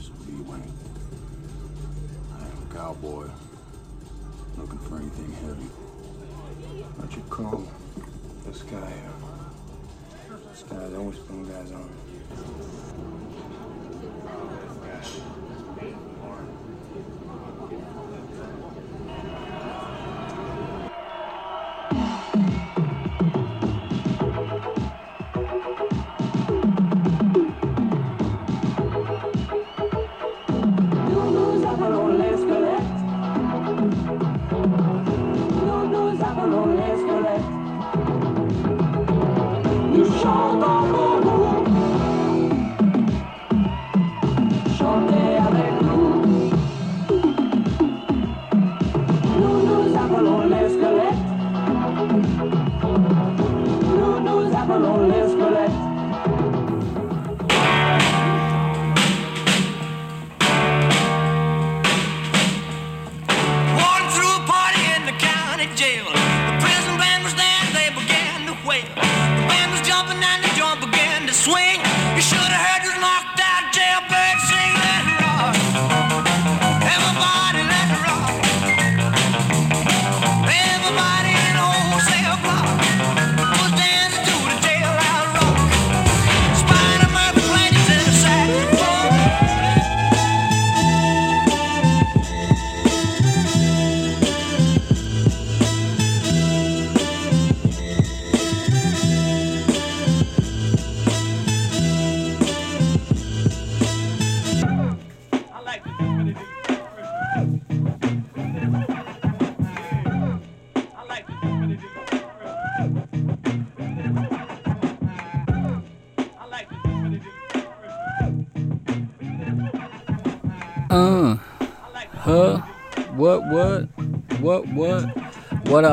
So 0.00 0.12
be 0.26 0.32
Wayne. 0.32 0.72
I 2.32 2.42
am 2.42 2.70
a 2.70 2.74
cowboy. 2.74 3.28
Looking 4.56 4.78
for 4.78 4.96
anything 4.96 5.32
heavy. 5.32 5.68
What 6.96 7.14
you 7.14 7.22
call 7.28 7.68
this 8.46 8.62
guy? 8.62 8.78
Uh, 10.30 10.36
this 10.52 10.62
guy's 10.62 10.94
always 10.94 11.18
putting 11.18 11.46
guys 11.46 11.72
on. 11.72 11.90
Nous 40.22 40.26
chantons 40.26 41.09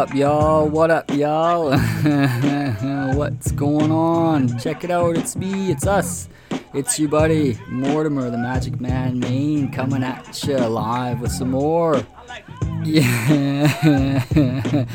up, 0.07 0.16
y'all? 0.16 0.69
What 0.69 0.90
up, 0.90 1.12
y'all? 1.12 1.72
What's 3.16 3.51
going 3.51 3.91
on? 3.91 4.57
Check 4.57 4.85
it 4.85 4.91
out. 4.91 5.18
It's 5.18 5.35
me. 5.35 5.69
It's 5.69 5.85
us. 5.85 6.29
It's 6.73 6.97
your 6.97 7.09
buddy, 7.09 7.59
Mortimer, 7.68 8.29
the 8.29 8.38
Magic 8.38 8.79
Man 8.79 9.19
Maine, 9.19 9.69
coming 9.69 10.03
at 10.03 10.41
you 10.45 10.56
live 10.59 11.19
with 11.19 11.34
some 11.34 11.51
more. 11.51 12.01
Yeah. 12.88 14.24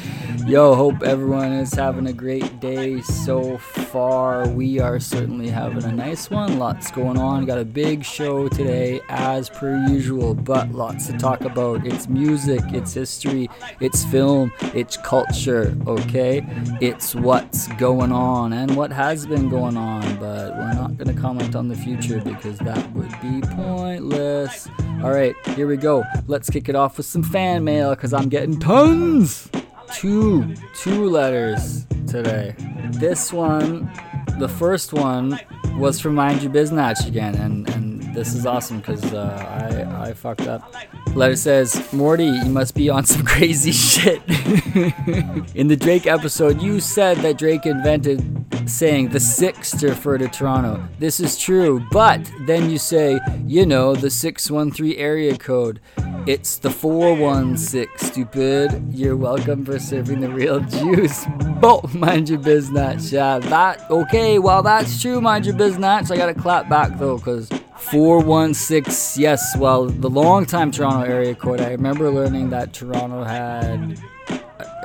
Yo, 0.46 0.74
hope 0.74 1.02
everyone 1.02 1.52
is 1.52 1.72
having 1.74 2.06
a 2.06 2.12
great 2.12 2.58
day 2.58 3.00
so 3.02 3.58
far. 3.58 4.48
We 4.48 4.80
are 4.80 4.98
certainly 4.98 5.48
having 5.48 5.84
a 5.84 5.92
nice 5.92 6.30
one. 6.30 6.58
Lots 6.58 6.90
going 6.90 7.18
on. 7.18 7.44
Got 7.44 7.58
a 7.58 7.64
big 7.64 8.02
show 8.02 8.48
today, 8.48 9.00
as 9.08 9.50
per 9.50 9.86
usual, 9.88 10.34
but 10.34 10.72
lots 10.72 11.06
to 11.08 11.18
talk 11.18 11.42
about. 11.42 11.86
It's 11.86 12.08
music, 12.08 12.60
it's 12.72 12.94
history, 12.94 13.48
it's 13.78 14.04
film, 14.06 14.52
it's 14.74 14.96
culture, 14.96 15.76
okay? 15.86 16.44
It's 16.80 17.14
what's 17.14 17.68
going 17.74 18.10
on 18.10 18.52
and 18.52 18.74
what 18.74 18.90
has 18.90 19.26
been 19.26 19.48
going 19.48 19.76
on, 19.76 20.02
but 20.16 20.56
we're 20.56 20.74
not 20.74 20.96
going 20.96 21.14
to 21.14 21.20
comment 21.20 21.54
on 21.54 21.68
the 21.68 21.76
future 21.76 22.20
because 22.20 22.58
that 22.60 22.92
would 22.94 23.12
be 23.20 23.42
pointless. 23.54 24.66
All 25.02 25.10
right, 25.10 25.34
here 25.48 25.66
we 25.66 25.76
go. 25.76 26.04
Let's 26.26 26.48
kick 26.48 26.68
it 26.68 26.74
off 26.76 26.96
with 26.96 27.06
some 27.06 27.22
fan 27.22 27.64
mail 27.64 27.81
because 27.90 28.12
I'm 28.12 28.28
getting 28.28 28.58
tons. 28.58 29.50
Two, 29.94 30.54
two 30.74 31.10
letters 31.10 31.86
today. 32.06 32.54
This 32.92 33.32
one, 33.32 33.90
the 34.38 34.48
first 34.48 34.92
one, 34.92 35.38
was 35.76 36.00
from 36.00 36.14
Mind 36.14 36.42
Your 36.42 36.52
Biznatch 36.52 37.06
again, 37.06 37.34
and 37.34 37.68
and 37.70 38.14
this 38.14 38.34
is 38.34 38.46
awesome 38.46 38.78
because 38.78 39.04
uh, 39.12 39.86
I 39.94 40.10
I 40.10 40.12
fucked 40.14 40.46
up. 40.46 40.74
Letter 41.14 41.36
says, 41.36 41.92
Morty, 41.92 42.24
you 42.24 42.46
must 42.46 42.74
be 42.74 42.88
on 42.88 43.04
some 43.04 43.24
crazy 43.26 43.72
shit. 43.72 44.22
In 45.54 45.68
the 45.68 45.76
Drake 45.76 46.06
episode, 46.06 46.62
you 46.62 46.80
said 46.80 47.18
that 47.18 47.36
Drake 47.36 47.66
invented 47.66 48.42
saying 48.68 49.08
the 49.08 49.20
six 49.20 49.70
to 49.72 49.88
refer 49.88 50.18
to 50.18 50.28
Toronto. 50.28 50.82
This 50.98 51.20
is 51.20 51.38
true, 51.38 51.86
but 51.90 52.20
then 52.46 52.70
you 52.70 52.78
say, 52.78 53.20
you 53.44 53.66
know, 53.66 53.94
the 53.94 54.10
613 54.10 54.98
area 54.98 55.36
code. 55.36 55.80
It's 56.24 56.58
the 56.58 56.70
416, 56.70 57.98
stupid. 57.98 58.94
You're 58.94 59.16
welcome 59.16 59.64
for 59.64 59.80
serving 59.80 60.20
the 60.20 60.28
real 60.28 60.60
juice. 60.70 61.26
Both 61.60 61.94
mind 61.94 62.28
your 62.28 62.38
business. 62.38 63.10
Yeah, 63.10 63.40
that, 63.40 63.90
okay, 63.90 64.38
well, 64.38 64.62
that's 64.62 65.02
true, 65.02 65.20
mind 65.20 65.46
your 65.46 65.56
business. 65.56 66.12
I 66.12 66.16
gotta 66.16 66.34
clap 66.34 66.68
back 66.68 66.96
though, 66.96 67.16
because 67.16 67.48
416, 67.76 69.20
yes, 69.20 69.56
well, 69.58 69.86
the 69.86 70.08
long 70.08 70.46
time 70.46 70.70
Toronto 70.70 71.10
area 71.10 71.34
code. 71.34 71.60
I 71.60 71.70
remember 71.72 72.08
learning 72.08 72.50
that 72.50 72.72
Toronto 72.72 73.24
had 73.24 73.98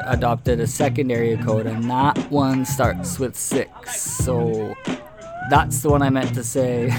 adopted 0.06 0.60
a 0.60 0.66
second 0.66 1.12
area 1.12 1.38
code, 1.44 1.68
and 1.68 1.88
that 1.88 2.18
one 2.32 2.66
starts 2.66 3.20
with 3.20 3.38
six. 3.38 4.02
So 4.02 4.76
that's 5.52 5.84
the 5.84 5.90
one 5.92 6.02
I 6.02 6.10
meant 6.10 6.34
to 6.34 6.44
say. 6.44 6.90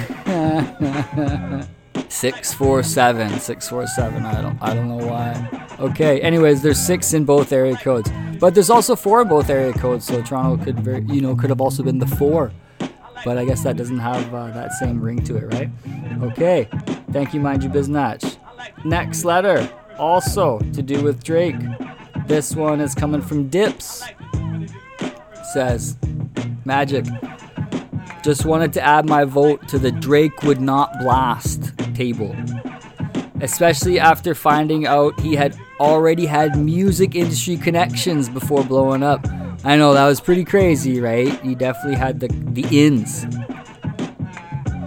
Six 2.08 2.54
four 2.54 2.82
seven, 2.82 3.38
six 3.38 3.68
four 3.68 3.86
seven. 3.86 4.24
I 4.24 4.40
don't, 4.40 4.58
I 4.60 4.74
don't 4.74 4.88
know 4.88 5.06
why. 5.06 5.66
Okay. 5.78 6.20
Anyways, 6.20 6.62
there's 6.62 6.78
six 6.78 7.12
in 7.12 7.24
both 7.24 7.52
area 7.52 7.76
codes, 7.76 8.10
but 8.40 8.54
there's 8.54 8.70
also 8.70 8.96
four 8.96 9.22
in 9.22 9.28
both 9.28 9.50
area 9.50 9.72
codes. 9.72 10.06
So 10.06 10.22
Toronto 10.22 10.64
could, 10.64 10.80
very, 10.80 11.04
you 11.04 11.20
know, 11.20 11.36
could 11.36 11.50
have 11.50 11.60
also 11.60 11.82
been 11.82 11.98
the 11.98 12.06
four, 12.06 12.50
but 13.24 13.38
I 13.38 13.44
guess 13.44 13.62
that 13.62 13.76
doesn't 13.76 13.98
have 13.98 14.34
uh, 14.34 14.48
that 14.48 14.72
same 14.72 15.00
ring 15.00 15.22
to 15.24 15.36
it, 15.36 15.52
right? 15.54 15.70
Okay. 16.22 16.68
Thank 17.12 17.34
you, 17.34 17.40
mind 17.40 17.62
your 17.62 17.72
business. 17.72 18.38
Next 18.84 19.24
letter, 19.24 19.70
also 19.98 20.58
to 20.58 20.82
do 20.82 21.02
with 21.02 21.22
Drake. 21.22 21.56
This 22.26 22.54
one 22.56 22.80
is 22.80 22.94
coming 22.94 23.22
from 23.22 23.48
Dips. 23.48 24.02
Says, 25.52 25.96
Magic. 26.64 27.06
Just 28.22 28.44
wanted 28.44 28.72
to 28.74 28.82
add 28.82 29.08
my 29.08 29.24
vote 29.24 29.66
to 29.68 29.78
the 29.78 29.92
Drake 29.92 30.42
would 30.42 30.60
not 30.60 30.98
blast 31.00 31.72
table. 31.98 32.34
Especially 33.40 33.98
after 33.98 34.34
finding 34.34 34.86
out 34.86 35.18
he 35.20 35.34
had 35.34 35.58
already 35.80 36.26
had 36.26 36.56
music 36.56 37.14
industry 37.14 37.56
connections 37.56 38.28
before 38.28 38.62
blowing 38.64 39.02
up. 39.02 39.26
I 39.64 39.76
know 39.76 39.92
that 39.94 40.06
was 40.06 40.20
pretty 40.20 40.44
crazy, 40.44 41.00
right? 41.00 41.28
He 41.42 41.54
definitely 41.54 41.96
had 41.96 42.20
the 42.20 42.28
the 42.58 42.64
ins. 42.70 43.26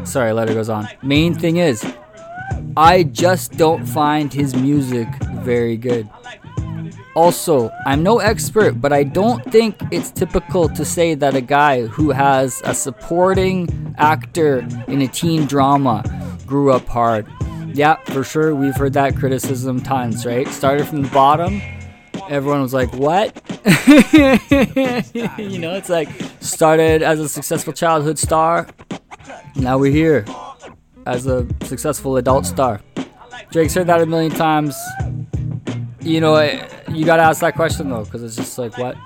Sorry, 0.09 0.31
letter 0.33 0.53
goes 0.53 0.69
on. 0.69 0.87
Main 1.03 1.33
thing 1.35 1.57
is, 1.57 1.85
I 2.75 3.03
just 3.03 3.57
don't 3.57 3.85
find 3.85 4.33
his 4.33 4.55
music 4.55 5.07
very 5.43 5.77
good. 5.77 6.09
Also, 7.15 7.69
I'm 7.85 8.03
no 8.03 8.19
expert, 8.19 8.79
but 8.79 8.93
I 8.93 9.03
don't 9.03 9.43
think 9.51 9.75
it's 9.91 10.11
typical 10.11 10.69
to 10.69 10.85
say 10.85 11.13
that 11.15 11.35
a 11.35 11.41
guy 11.41 11.85
who 11.85 12.11
has 12.11 12.61
a 12.63 12.73
supporting 12.73 13.67
actor 13.97 14.65
in 14.87 15.01
a 15.01 15.07
teen 15.07 15.45
drama 15.45 16.03
grew 16.51 16.73
up 16.73 16.85
hard. 16.85 17.25
Yeah, 17.73 17.95
for 17.95 18.25
sure, 18.25 18.53
we've 18.53 18.75
heard 18.75 18.91
that 18.93 19.15
criticism 19.15 19.79
tons, 19.79 20.25
right? 20.25 20.45
Started 20.49 20.85
from 20.85 21.01
the 21.03 21.07
bottom, 21.07 21.61
everyone 22.29 22.61
was 22.61 22.73
like, 22.73 22.93
what? 22.93 23.33
you 25.39 25.57
know, 25.57 25.73
it's 25.75 25.87
like 25.87 26.09
started 26.41 27.03
as 27.03 27.21
a 27.21 27.29
successful 27.29 27.71
childhood 27.71 28.19
star, 28.19 28.67
now 29.55 29.77
we're 29.77 29.93
here. 29.93 30.25
as 31.05 31.25
a 31.25 31.47
successful 31.63 32.17
adult 32.17 32.45
star. 32.45 32.81
Drake's 33.51 33.73
heard 33.73 33.87
that 33.87 34.01
a 34.01 34.05
million 34.05 34.31
times. 34.31 34.75
You 36.01 36.19
know, 36.19 36.35
eh, 36.35 36.67
you 36.89 37.05
gotta 37.05 37.23
ask 37.23 37.39
that 37.39 37.55
question 37.55 37.89
though, 37.89 38.03
because 38.03 38.23
it's 38.23 38.35
just 38.35 38.57
like, 38.57 38.77
what? 38.77 38.97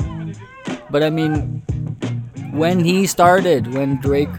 But 0.89 1.03
I 1.03 1.11
mean, 1.11 1.61
when 2.53 2.79
he 2.79 3.05
started, 3.05 3.71
when 3.71 3.97
Drake, 4.01 4.29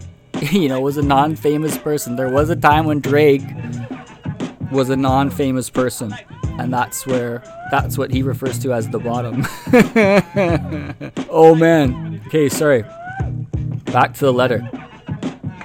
you 0.53 0.69
know, 0.69 0.81
was 0.81 0.97
a 0.97 1.03
non 1.03 1.37
famous 1.37 1.79
person, 1.79 2.17
there 2.17 2.29
was 2.29 2.51
a 2.51 2.57
time 2.57 2.87
when 2.87 3.01
Drake 3.01 3.43
was 4.71 4.91
a 4.91 4.97
non 4.97 5.31
famous 5.31 5.71
person. 5.71 6.15
And 6.59 6.73
that's 6.73 7.07
where, 7.07 7.43
that's 7.71 7.99
what 7.99 8.11
he 8.11 8.23
refers 8.23 8.59
to 8.61 8.73
as 8.73 8.89
the 8.89 8.99
bottom. 8.99 9.47
oh 11.31 11.55
man. 11.55 12.23
Okay, 12.27 12.49
sorry. 12.49 12.83
Back 13.87 14.15
to 14.15 14.21
the 14.21 14.33
letter. 14.33 14.69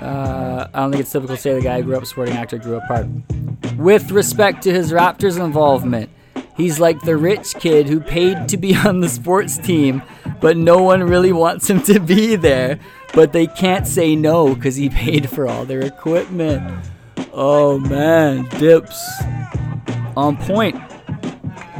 Uh, 0.01 0.68
I 0.73 0.79
don't 0.79 0.91
think 0.91 1.01
it's 1.01 1.12
typical 1.12 1.35
to 1.35 1.41
say 1.41 1.53
the 1.53 1.62
guy 1.62 1.79
who 1.79 1.88
grew 1.88 1.97
up 1.97 2.06
sporting 2.06 2.35
actor 2.35 2.57
grew 2.57 2.77
up 2.77 2.83
hard. 2.83 3.77
With 3.77 4.12
respect 4.12 4.63
to 4.63 4.73
his 4.73 4.91
Raptors 4.91 5.44
involvement, 5.44 6.09
he's 6.57 6.79
like 6.79 7.00
the 7.01 7.15
rich 7.15 7.53
kid 7.56 7.88
who 7.88 8.00
paid 8.00 8.50
to 8.50 8.57
be 8.57 8.75
on 8.85 9.00
the 9.00 9.09
sports 9.09 9.57
team, 9.57 10.01
but 10.39 10.57
no 10.57 10.81
one 10.81 11.03
really 11.03 11.31
wants 11.31 11.69
him 11.69 11.81
to 11.83 12.00
be 12.00 12.35
there. 12.35 12.79
But 13.13 13.34
they 13.34 13.48
can't 13.48 13.86
say 13.86 14.16
no 14.16 14.56
because 14.56 14.75
he 14.75 14.90
paid 15.04 15.30
for 15.30 15.48
all 15.48 15.66
their 15.66 15.81
equipment. 15.81 16.86
Oh 17.34 17.80
man, 17.80 18.46
Dips. 18.60 19.22
On 20.16 20.36
point. 20.38 20.75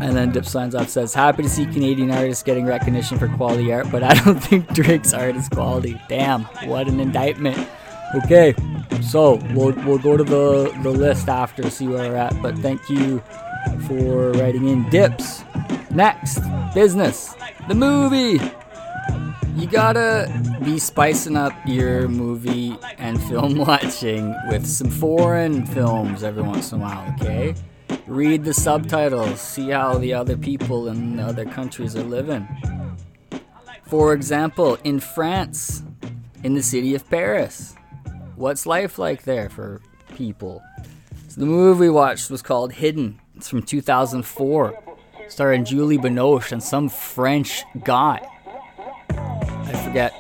And 0.02 0.18
then 0.18 0.32
Dip 0.32 0.46
signs 0.46 0.74
off 0.74 0.90
says, 0.90 1.14
Happy 1.14 1.44
to 1.44 1.50
see 1.50 1.66
Canadian 1.66 2.10
artists 2.10 2.42
getting 2.42 2.66
recognition 2.66 3.20
for 3.20 3.28
quality 3.28 3.72
art, 3.72 3.92
but 3.92 4.02
I 4.02 4.16
don't 4.16 4.40
think 4.44 4.74
Drake's 4.74 5.14
art 5.14 5.36
is 5.36 5.48
quality. 5.48 6.02
Damn, 6.10 6.46
what 6.66 6.88
an 6.88 7.00
indictment. 7.00 7.68
Okay, 8.16 8.56
so 9.02 9.36
we'll, 9.54 9.74
we'll 9.86 10.00
go 10.00 10.18
to 10.18 10.24
the, 10.24 10.76
the 10.82 10.90
list 10.90 11.30
after, 11.30 11.70
see 11.70 11.88
where 11.88 12.10
we're 12.10 12.16
at. 12.16 12.42
But 12.42 12.58
thank 12.58 12.90
you 12.90 13.22
for 13.88 14.32
writing 14.32 14.68
in 14.68 14.90
Dips. 14.90 15.44
Next, 15.92 16.42
business. 16.74 17.36
The 17.68 17.76
movie. 17.76 18.40
You 19.62 19.68
gotta 19.68 20.60
be 20.66 20.80
spicing 20.80 21.38
up 21.38 21.54
your 21.68 22.08
movie 22.08 22.76
and 22.98 23.22
film 23.30 23.60
watching 23.60 24.36
with 24.50 24.66
some 24.66 24.90
foreign 24.90 25.68
films 25.68 26.24
every 26.24 26.42
once 26.42 26.72
in 26.72 26.80
a 26.80 26.82
while, 26.82 27.14
okay? 27.14 27.54
Read 28.08 28.44
the 28.44 28.56
subtitles, 28.56 29.40
see 29.40 29.70
how 29.70 30.00
the 30.00 30.16
other 30.16 30.36
people 30.36 30.88
in 30.88 31.18
the 31.18 31.22
other 31.22 31.46
countries 31.46 31.96
are 31.96 32.02
living. 32.02 32.48
For 33.86 34.16
example, 34.16 34.80
in 34.84 35.00
France, 35.00 35.84
in 36.44 36.56
the 36.56 36.64
city 36.64 36.96
of 36.96 37.08
Paris, 37.08 37.76
what's 38.36 38.66
life 38.66 38.98
like 38.98 39.26
there 39.26 39.48
for 39.48 39.80
people? 40.16 40.64
So 41.28 41.40
the 41.40 41.46
movie 41.46 41.82
we 41.82 41.90
watched 41.92 42.32
was 42.32 42.42
called 42.42 42.74
Hidden. 42.74 43.22
It's 43.36 43.48
from 43.48 43.62
2004, 43.62 44.84
starring 45.28 45.66
Julie 45.66 46.00
Binoche 46.00 46.52
and 46.52 46.64
some 46.64 46.90
French 46.90 47.64
guy. 47.84 48.28
I 49.72 49.84
forget 49.86 50.14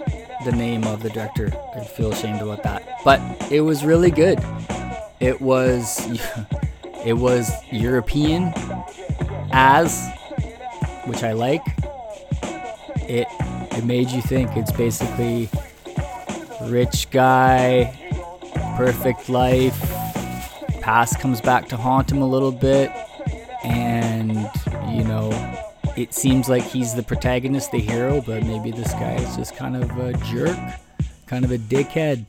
the 0.46 0.52
name 0.52 0.86
of 0.86 1.04
the 1.04 1.10
director. 1.10 1.52
I 1.76 1.84
feel 1.84 2.12
ashamed 2.14 2.42
about 2.42 2.64
that. 2.64 3.00
But 3.04 3.20
it 3.52 3.62
was 3.62 3.84
really 3.84 4.12
good. 4.12 4.40
It 5.20 5.42
was 5.42 6.00
it 7.06 7.14
was 7.14 7.52
European 7.72 8.54
as 9.52 10.10
which 11.06 11.24
I 11.24 11.34
like. 11.34 11.64
It 13.10 13.28
it 13.74 13.84
made 13.84 14.10
you 14.12 14.22
think 14.22 14.56
it's 14.56 14.72
basically 14.72 15.50
rich 16.64 17.10
guy, 17.12 17.94
perfect 18.78 19.28
life. 19.28 19.80
Past 20.82 21.20
comes 21.20 21.42
back 21.42 21.68
to 21.70 21.78
haunt 21.78 22.12
him 22.12 22.22
a 22.22 22.28
little 22.28 22.52
bit 22.52 22.92
it 26.02 26.14
seems 26.14 26.50
like 26.50 26.64
he's 26.64 26.96
the 26.96 27.04
protagonist, 27.04 27.72
the 27.72 27.80
hero, 27.80 28.22
but 28.22 28.44
maybe 28.44 28.72
this 28.72 28.92
guy 28.94 29.16
is 29.16 29.36
just 29.36 29.56
kind 29.56 29.76
of 29.76 29.96
a 30.00 30.14
jerk, 30.26 30.58
kind 31.28 31.46
of 31.46 31.52
a 31.52 31.58
dickhead. 31.60 32.26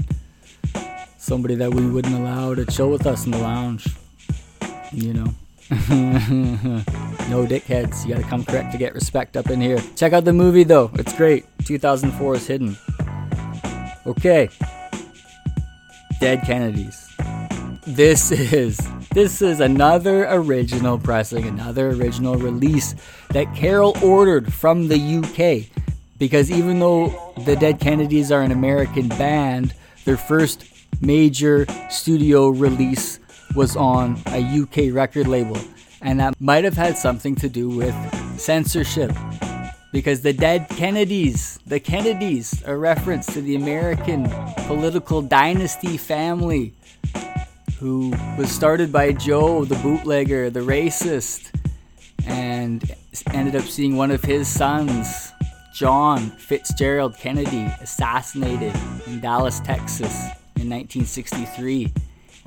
Somebody 1.16 1.54
that 1.54 1.72
we 1.72 1.86
wouldn't 1.86 2.14
allow 2.14 2.54
to 2.54 2.66
chill 2.66 2.90
with 2.90 3.06
us 3.06 3.24
in 3.24 3.30
the 3.30 3.38
lounge. 3.38 3.86
You 4.92 5.14
know. 5.14 5.34
no 5.70 7.46
dickheads. 7.46 8.06
You 8.06 8.14
gotta 8.14 8.28
come 8.28 8.44
correct 8.44 8.72
to 8.72 8.78
get 8.78 8.94
respect 8.94 9.36
up 9.36 9.48
in 9.48 9.60
here. 9.60 9.78
Check 9.96 10.12
out 10.12 10.25
the 10.25 10.32
movie 10.32 10.64
though. 10.64 10.90
It's 10.94 11.16
great. 11.16 11.46
2004 11.64 12.34
is 12.34 12.46
hidden. 12.46 12.76
Okay. 14.06 14.50
Dead 16.20 16.42
Kennedys. 16.42 17.08
This 17.86 18.30
is 18.52 18.78
this 19.14 19.43
is 19.43 19.61
another 19.61 20.26
original 20.31 20.99
pressing, 20.99 21.44
another 21.44 21.91
original 21.91 22.37
release 22.37 22.94
that 23.31 23.55
Carol 23.55 23.97
ordered 24.03 24.53
from 24.53 24.88
the 24.88 24.97
UK. 24.97 25.69
Because 26.19 26.50
even 26.50 26.81
though 26.81 27.35
the 27.44 27.56
Dead 27.56 27.79
Kennedys 27.79 28.32
are 28.32 28.41
an 28.41 28.53
American 28.53 29.09
band, 29.09 29.75
their 30.05 30.17
first 30.17 30.64
major 31.00 31.67
studio 31.91 32.49
release 32.49 33.19
was 33.55 33.76
on 33.76 34.19
a 34.29 34.41
UK 34.41 34.94
record 34.94 35.29
label. 35.29 35.59
And 36.00 36.19
that 36.20 36.41
might 36.41 36.64
have 36.64 36.76
had 36.76 36.97
something 36.97 37.35
to 37.37 37.49
do 37.49 37.69
with 37.69 37.94
censorship. 38.41 39.12
Because 39.93 40.23
the 40.23 40.32
Dead 40.32 40.69
Kennedys, 40.70 41.59
the 41.67 41.81
Kennedys, 41.81 42.62
a 42.64 42.75
reference 42.75 43.26
to 43.35 43.43
the 43.43 43.56
American 43.56 44.26
political 44.67 45.20
dynasty 45.20 45.99
family 45.99 46.73
who 47.82 48.14
was 48.38 48.49
started 48.49 48.93
by 48.93 49.11
Joe, 49.11 49.64
the 49.64 49.75
bootlegger, 49.75 50.50
the 50.50 50.61
racist, 50.61 51.50
and 52.25 52.94
ended 53.32 53.56
up 53.56 53.64
seeing 53.64 53.96
one 53.96 54.12
of 54.12 54.23
his 54.23 54.46
sons, 54.46 55.32
John 55.75 56.31
Fitzgerald 56.31 57.17
Kennedy, 57.17 57.64
assassinated 57.81 58.73
in 59.08 59.19
Dallas, 59.19 59.58
Texas 59.58 60.14
in 60.55 60.70
1963. 60.70 61.93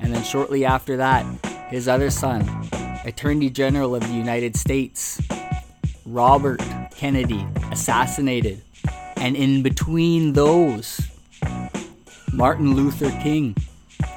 And 0.00 0.14
then 0.14 0.24
shortly 0.24 0.64
after 0.64 0.96
that, 0.96 1.26
his 1.68 1.86
other 1.86 2.08
son, 2.08 2.48
Attorney 3.04 3.50
General 3.50 3.94
of 3.94 4.08
the 4.08 4.14
United 4.14 4.56
States, 4.56 5.20
Robert 6.06 6.62
Kennedy, 6.92 7.46
assassinated. 7.70 8.62
And 9.18 9.36
in 9.36 9.62
between 9.62 10.32
those, 10.32 10.98
Martin 12.32 12.74
Luther 12.74 13.10
King 13.22 13.54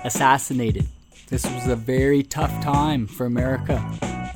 assassinated. 0.05 0.87
This 1.29 1.45
was 1.45 1.67
a 1.67 1.75
very 1.75 2.23
tough 2.23 2.51
time 2.63 3.05
for 3.05 3.27
America. 3.27 3.79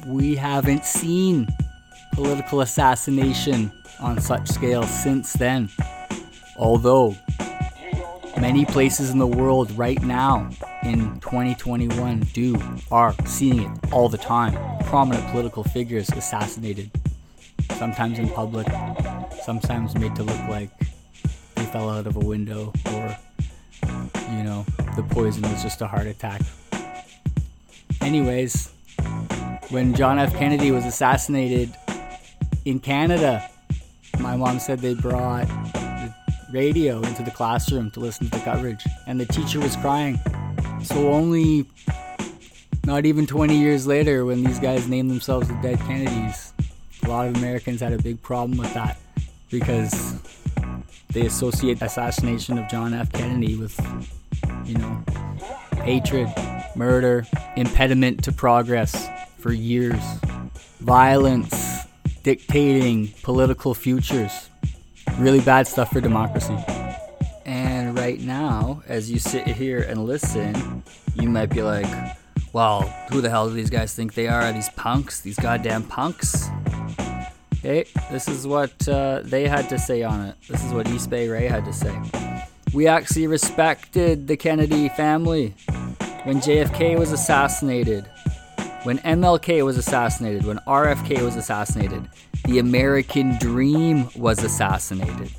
We 0.06 0.36
haven't 0.36 0.86
seen 0.86 1.48
political 2.14 2.62
assassination 2.62 3.72
on 4.00 4.22
such 4.22 4.48
scale 4.48 4.84
since 4.84 5.34
then. 5.34 5.72
Although 6.56 7.16
many 8.40 8.64
places 8.66 9.10
in 9.10 9.18
the 9.18 9.26
world 9.26 9.72
right 9.72 10.04
now 10.04 10.52
in 10.84 11.20
2021 11.22 12.20
do 12.32 12.62
are 12.92 13.16
seeing 13.26 13.62
it 13.62 13.72
all 13.92 14.08
the 14.08 14.20
time. 14.20 14.54
Prominent 14.86 15.28
political 15.32 15.64
figures 15.64 16.12
assassinated, 16.12 16.92
sometimes 17.80 18.20
in 18.20 18.30
public, 18.30 18.68
sometimes 19.44 19.98
made 19.98 20.16
to 20.16 20.22
look 20.22 20.48
like 20.48 20.70
they 21.56 21.66
fell 21.66 21.90
out 21.90 22.06
of 22.06 22.18
a 22.18 22.20
window 22.20 22.72
or 22.94 23.18
you 24.38 24.44
know, 24.44 24.64
the 24.96 25.04
poison 25.10 25.42
was 25.44 25.64
just 25.64 25.82
a 25.82 25.88
heart 25.88 26.06
attack. 26.06 26.42
Anyways, 28.04 28.70
when 29.70 29.96
John 29.96 30.20
F. 30.20 30.36
Kennedy 30.36 30.72
was 30.72 30.86
assassinated 30.86 31.74
in 32.66 32.80
Canada, 32.80 33.50
my 34.20 34.36
mom 34.36 34.60
said 34.60 34.80
they 34.80 34.94
brought 34.94 35.48
the 35.48 36.14
radio 36.52 36.98
into 37.02 37.24
the 37.24 37.32
classroom 37.32 37.90
to 37.92 38.02
listen 38.02 38.30
to 38.30 38.38
the 38.38 38.44
coverage, 38.44 38.84
and 39.08 39.20
the 39.20 39.26
teacher 39.26 39.60
was 39.60 39.76
crying. 39.78 40.20
So, 40.84 41.14
only 41.14 41.66
not 42.86 43.06
even 43.06 43.26
20 43.26 43.58
years 43.58 43.88
later, 43.88 44.26
when 44.26 44.44
these 44.44 44.60
guys 44.60 44.88
named 44.88 45.10
themselves 45.10 45.48
the 45.48 45.56
Dead 45.62 45.80
Kennedys, 45.80 46.54
a 47.04 47.08
lot 47.08 47.28
of 47.28 47.38
Americans 47.38 47.80
had 47.80 47.94
a 47.94 47.98
big 47.98 48.22
problem 48.22 48.58
with 48.58 48.74
that 48.74 48.98
because 49.50 50.16
they 51.12 51.26
associate 51.26 51.82
assassination 51.82 52.58
of 52.58 52.70
John 52.70 52.94
F. 52.94 53.12
Kennedy 53.14 53.56
with, 53.56 53.80
you 54.66 54.76
know, 54.76 55.04
hatred, 55.84 56.28
murder, 56.76 57.26
impediment 57.56 58.24
to 58.24 58.32
progress 58.32 59.08
for 59.38 59.54
years, 59.54 60.02
violence, 60.80 61.86
dictating 62.24 63.14
political 63.24 63.74
futures. 63.74 64.50
Really 65.18 65.42
bad 65.42 65.68
stuff 65.68 65.92
for 65.92 66.02
democracy. 66.02 66.58
And 67.46 67.98
right 67.98 68.20
now, 68.20 68.82
as 68.88 69.12
you 69.12 69.20
sit 69.20 69.46
here 69.46 69.82
and 69.82 70.06
listen, 70.06 70.84
you 71.16 71.30
might 71.30 71.48
be 71.50 71.62
like, 71.62 71.86
well, 72.54 72.82
who 73.12 73.22
the 73.22 73.30
hell 73.30 73.50
do 73.50 73.54
these 73.54 73.70
guys 73.70 73.94
think 73.94 74.14
they 74.14 74.28
are? 74.28 74.52
These 74.54 74.70
punks? 74.70 75.22
These 75.22 75.38
goddamn 75.38 75.84
punks? 75.84 76.50
Okay, 77.60 77.86
this 78.12 78.28
is 78.28 78.46
what 78.46 78.88
uh, 78.88 79.22
they 79.24 79.48
had 79.48 79.70
to 79.70 79.80
say 79.80 80.04
on 80.04 80.22
it. 80.22 80.36
This 80.50 80.64
is 80.64 80.74
what 80.74 80.88
East 80.90 81.10
Bay 81.10 81.30
Ray 81.30 81.48
had 81.48 81.66
to 81.66 81.74
say. 81.74 81.98
We 82.74 82.88
actually 82.88 83.28
respected 83.28 84.28
the 84.28 84.36
Kennedy 84.36 84.90
family. 84.90 85.54
When 86.24 86.40
JFK 86.40 86.98
was 86.98 87.12
assassinated, 87.12 88.06
when 88.84 88.98
MLK 89.00 89.64
was 89.66 89.78
assassinated, 89.78 90.46
when 90.46 90.58
RFK 90.60 91.22
was 91.22 91.36
assassinated, 91.36 92.08
the 92.46 92.60
American 92.60 93.38
dream 93.40 94.10
was 94.16 94.42
assassinated. 94.44 95.30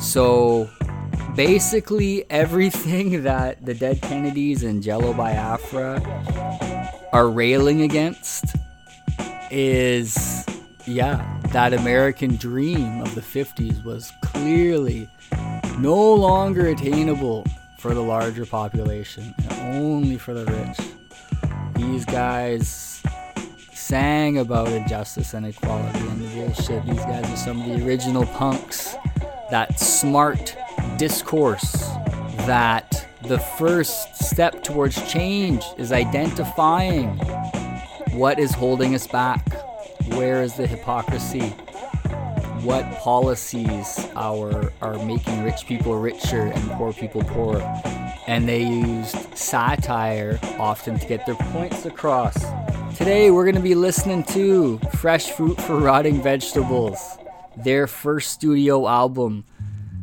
So 0.00 0.70
basically, 1.36 2.24
everything 2.30 3.22
that 3.24 3.64
the 3.64 3.74
dead 3.74 4.00
Kennedys 4.00 4.62
and 4.62 4.82
Jello 4.82 5.12
Biafra 5.12 6.00
are 7.12 7.28
railing 7.28 7.82
against 7.82 8.56
is, 9.50 10.46
yeah, 10.86 11.38
that 11.52 11.74
American 11.74 12.36
dream 12.36 13.02
of 13.02 13.14
the 13.14 13.20
50s 13.20 13.84
was 13.84 14.10
clearly 14.22 15.08
no 15.78 16.14
longer 16.14 16.68
attainable 16.68 17.44
for 17.78 17.94
the 17.94 18.02
larger 18.02 18.44
population 18.44 19.32
and 19.38 19.76
only 19.76 20.18
for 20.18 20.34
the 20.34 20.44
rich. 20.44 20.78
These 21.76 22.04
guys 22.04 23.02
sang 23.72 24.38
about 24.38 24.68
injustice 24.68 25.32
and 25.32 25.46
equality 25.46 26.00
and 26.00 26.32
bullshit. 26.32 26.84
These 26.84 26.96
guys 26.96 27.24
are 27.32 27.36
some 27.36 27.62
of 27.62 27.78
the 27.78 27.86
original 27.86 28.26
punks. 28.26 28.96
That 29.50 29.78
smart 29.78 30.56
discourse 30.98 31.72
that 32.46 33.08
the 33.22 33.38
first 33.38 34.16
step 34.16 34.62
towards 34.64 35.00
change 35.10 35.64
is 35.78 35.92
identifying 35.92 37.16
what 38.12 38.40
is 38.40 38.52
holding 38.52 38.94
us 38.94 39.06
back. 39.06 39.46
Where 40.08 40.42
is 40.42 40.54
the 40.54 40.66
hypocrisy? 40.66 41.54
What 42.62 42.90
policies 42.98 44.06
are 44.16 44.72
are 44.82 45.04
making 45.04 45.44
rich 45.44 45.64
people 45.66 45.96
richer 45.96 46.46
and 46.46 46.70
poor 46.72 46.92
people 46.92 47.22
poorer? 47.22 47.62
And 48.26 48.48
they 48.48 48.64
used 48.64 49.36
satire 49.38 50.40
often 50.58 50.98
to 50.98 51.06
get 51.06 51.24
their 51.24 51.36
points 51.36 51.86
across. 51.86 52.36
Today 52.96 53.30
we're 53.30 53.44
going 53.44 53.54
to 53.54 53.60
be 53.60 53.76
listening 53.76 54.24
to 54.24 54.78
Fresh 54.96 55.30
Fruit 55.30 55.60
for 55.60 55.76
Rotting 55.76 56.20
Vegetables, 56.20 57.18
their 57.56 57.86
first 57.86 58.32
studio 58.32 58.88
album. 58.88 59.44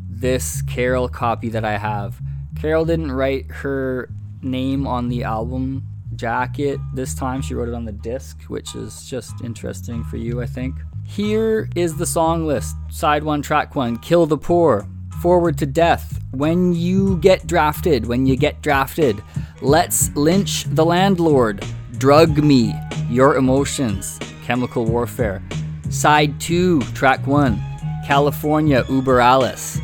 This 0.10 0.62
Carol 0.62 1.10
copy 1.10 1.50
that 1.50 1.66
I 1.66 1.78
have. 1.78 2.22
Carol 2.56 2.86
didn't 2.86 3.12
write 3.12 3.52
her 3.52 4.10
name 4.42 4.88
on 4.88 5.10
the 5.10 5.24
album 5.24 5.84
jacket 6.16 6.80
this 6.94 7.14
time. 7.14 7.42
She 7.42 7.54
wrote 7.54 7.68
it 7.68 7.74
on 7.74 7.84
the 7.84 7.92
disc, 7.92 8.44
which 8.44 8.76
is 8.76 9.06
just 9.06 9.42
interesting 9.44 10.06
for 10.06 10.16
you, 10.16 10.42
I 10.42 10.46
think. 10.46 10.76
Here 11.08 11.70
is 11.76 11.96
the 11.96 12.06
song 12.06 12.46
list. 12.46 12.76
Side 12.90 13.24
1, 13.24 13.42
Track 13.42 13.76
1 13.76 14.00
Kill 14.00 14.26
the 14.26 14.38
Poor, 14.38 14.86
Forward 15.22 15.58
to 15.60 15.66
Death, 15.66 16.20
When 16.32 16.74
You 16.74 17.18
Get 17.18 17.48
Drafted, 17.48 18.06
When 18.06 18.26
You 18.26 18.36
Get 18.36 18.62
Drafted, 18.62 19.24
Let's 19.62 20.14
Lynch 20.16 20.66
the 20.66 20.84
Landlord, 20.84 21.66
Drug 21.98 22.44
Me, 22.44 22.74
Your 23.10 23.38
Emotions, 23.38 24.20
Chemical 24.44 24.86
Warfare. 24.86 25.42
Side 25.90 26.38
2, 26.42 26.82
Track 26.94 27.26
1 27.28 27.62
California 28.06 28.84
Uber 28.90 29.22
Alles, 29.22 29.80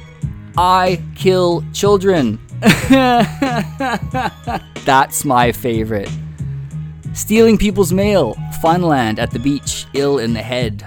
I 0.58 1.02
Kill 1.16 1.64
Children. 1.72 2.40
That's 4.86 5.24
my 5.24 5.52
favorite. 5.54 6.10
Stealing 7.14 7.58
people's 7.58 7.94
mail, 7.94 8.36
Funland 8.62 9.18
at 9.18 9.32
the 9.32 9.40
beach, 9.40 9.86
ill 9.94 10.20
in 10.20 10.34
the 10.34 10.42
head, 10.42 10.86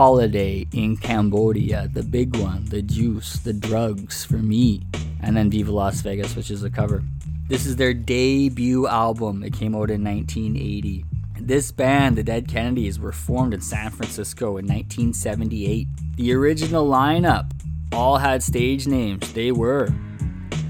holiday 0.00 0.66
in 0.72 0.96
Cambodia, 0.96 1.86
the 1.92 2.02
big 2.02 2.34
one, 2.36 2.64
the 2.64 2.80
juice, 2.80 3.34
the 3.40 3.52
drugs 3.52 4.24
for 4.24 4.38
me, 4.38 4.80
and 5.22 5.36
then 5.36 5.50
Viva 5.50 5.70
Las 5.70 6.00
Vegas, 6.00 6.34
which 6.34 6.50
is 6.50 6.64
a 6.64 6.70
cover. 6.70 7.02
This 7.48 7.66
is 7.66 7.76
their 7.76 7.92
debut 7.92 8.86
album. 8.86 9.42
It 9.42 9.52
came 9.52 9.74
out 9.74 9.90
in 9.90 10.02
1980. 10.02 11.04
This 11.38 11.70
band, 11.70 12.16
the 12.16 12.22
Dead 12.22 12.48
Kennedys, 12.48 12.98
were 12.98 13.12
formed 13.12 13.52
in 13.52 13.60
San 13.60 13.90
Francisco 13.90 14.56
in 14.56 14.64
1978. 14.64 15.86
The 16.16 16.32
original 16.32 16.88
lineup 16.88 17.50
all 17.92 18.16
had 18.16 18.42
stage 18.42 18.86
names. 18.86 19.30
They 19.34 19.52
were 19.52 19.90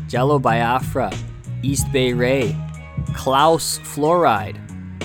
Jello 0.08 0.40
Biafra, 0.40 1.12
East 1.62 1.86
Bay 1.92 2.12
Ray, 2.12 2.56
Klaus 3.14 3.78
Fluoride, 3.78 4.58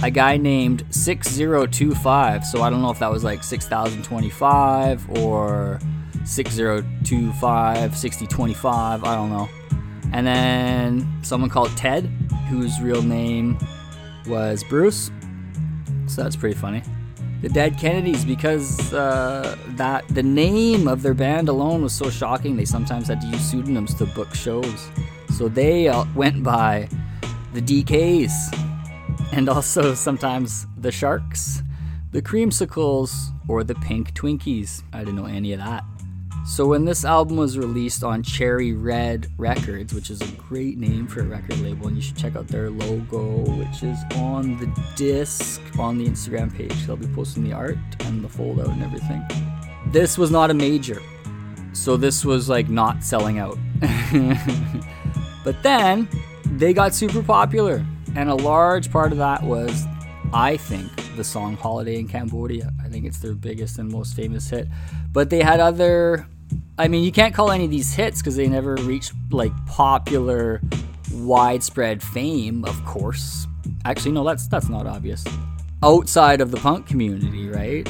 a 0.03 0.11
guy 0.11 0.37
named 0.37 0.85
6025. 0.89 2.45
So 2.45 2.61
I 2.61 2.69
don't 2.69 2.81
know 2.81 2.91
if 2.91 2.99
that 2.99 3.11
was 3.11 3.23
like 3.23 3.43
6025 3.43 5.09
or 5.17 5.79
6025, 6.25 7.97
6025. 7.97 9.03
I 9.03 9.15
don't 9.15 9.29
know. 9.29 9.49
And 10.13 10.25
then 10.25 11.19
someone 11.23 11.49
called 11.49 11.75
Ted, 11.75 12.05
whose 12.49 12.79
real 12.81 13.01
name 13.01 13.57
was 14.27 14.63
Bruce. 14.63 15.11
So 16.07 16.23
that's 16.23 16.35
pretty 16.35 16.55
funny. 16.55 16.83
The 17.41 17.49
Dead 17.49 17.77
Kennedys, 17.77 18.25
because 18.25 18.93
uh, 18.93 19.57
that 19.69 20.07
the 20.09 20.23
name 20.23 20.87
of 20.87 21.01
their 21.01 21.13
band 21.13 21.49
alone 21.49 21.83
was 21.83 21.93
so 21.93 22.09
shocking, 22.09 22.55
they 22.55 22.65
sometimes 22.65 23.07
had 23.07 23.21
to 23.21 23.27
use 23.27 23.41
pseudonyms 23.41 23.93
to 23.95 24.05
book 24.05 24.33
shows. 24.33 24.89
So 25.35 25.47
they 25.47 25.87
uh, 25.87 26.05
went 26.15 26.43
by 26.43 26.87
the 27.53 27.61
DKs, 27.61 28.31
and 29.35 29.49
also 29.49 29.93
sometimes 29.93 30.65
the 30.77 30.91
Sharks, 30.91 31.61
the 32.11 32.21
Creamsicles, 32.21 33.33
or 33.49 33.65
the 33.65 33.75
Pink 33.75 34.13
Twinkies. 34.13 34.81
I 34.93 34.99
didn't 34.99 35.17
know 35.17 35.25
any 35.25 35.51
of 35.51 35.59
that. 35.59 35.83
So 36.47 36.67
when 36.67 36.85
this 36.85 37.03
album 37.03 37.35
was 37.37 37.57
released 37.57 38.03
on 38.03 38.23
Cherry 38.23 38.71
Red 38.71 39.27
Records, 39.37 39.93
which 39.93 40.09
is 40.09 40.21
a 40.21 40.27
great 40.33 40.77
name 40.77 41.05
for 41.05 41.19
a 41.19 41.23
record 41.23 41.59
label, 41.59 41.87
and 41.87 41.97
you 41.97 42.01
should 42.01 42.15
check 42.15 42.37
out 42.37 42.47
their 42.47 42.69
logo, 42.69 43.39
which 43.55 43.83
is 43.83 43.97
on 44.15 44.57
the 44.57 44.71
disc 44.95 45.59
on 45.77 45.97
the 45.97 46.05
Instagram 46.05 46.55
page. 46.55 46.85
They'll 46.85 46.95
be 46.95 47.07
posting 47.07 47.43
the 47.43 47.51
art 47.51 47.77
and 48.01 48.23
the 48.23 48.29
foldout 48.29 48.71
and 48.71 48.83
everything. 48.83 49.21
This 49.87 50.17
was 50.17 50.31
not 50.31 50.49
a 50.49 50.53
major, 50.53 51.01
so 51.73 51.97
this 51.97 52.23
was 52.23 52.47
like 52.47 52.69
not 52.69 53.03
selling 53.03 53.39
out. 53.39 53.57
but 55.43 55.61
then 55.61 56.07
they 56.45 56.73
got 56.73 56.93
super 56.93 57.21
popular, 57.21 57.85
and 58.15 58.29
a 58.29 58.35
large 58.35 58.91
part 58.91 59.11
of 59.11 59.17
that 59.19 59.43
was, 59.43 59.85
I 60.33 60.57
think, 60.57 60.91
the 61.15 61.23
song 61.23 61.55
Holiday 61.57 61.99
in 61.99 62.07
Cambodia. 62.07 62.71
I 62.83 62.87
think 62.89 63.05
it's 63.05 63.19
their 63.19 63.33
biggest 63.33 63.77
and 63.79 63.91
most 63.91 64.15
famous 64.15 64.49
hit. 64.49 64.67
But 65.11 65.29
they 65.29 65.41
had 65.41 65.59
other 65.59 66.27
I 66.77 66.89
mean, 66.89 67.03
you 67.03 67.11
can't 67.11 67.33
call 67.33 67.51
any 67.51 67.65
of 67.65 67.71
these 67.71 67.93
hits 67.93 68.21
because 68.21 68.35
they 68.35 68.47
never 68.47 68.75
reached 68.75 69.13
like 69.31 69.53
popular, 69.65 70.61
widespread 71.13 72.03
fame. 72.03 72.65
Of 72.65 72.83
course, 72.85 73.47
actually, 73.85 74.11
no, 74.11 74.23
that's 74.23 74.47
that's 74.47 74.67
not 74.67 74.85
obvious. 74.85 75.23
Outside 75.83 76.41
of 76.41 76.51
the 76.51 76.57
punk 76.57 76.85
community, 76.85 77.47
right? 77.47 77.87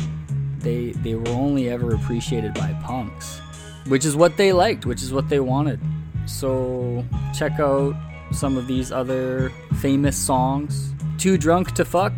They 0.59 0.91
they 0.91 1.15
were 1.15 1.29
only 1.29 1.69
ever 1.69 1.95
appreciated 1.95 2.53
by 2.53 2.73
punks, 2.83 3.39
which 3.87 4.05
is 4.05 4.15
what 4.15 4.37
they 4.37 4.53
liked, 4.53 4.85
which 4.85 5.01
is 5.01 5.11
what 5.11 5.29
they 5.29 5.39
wanted. 5.39 5.79
So 6.27 7.03
check 7.33 7.59
out 7.59 7.95
some 8.31 8.57
of 8.57 8.67
these 8.67 8.91
other 8.91 9.51
famous 9.79 10.17
songs. 10.17 10.93
Too 11.17 11.37
drunk 11.37 11.71
to 11.73 11.85
fuck, 11.85 12.13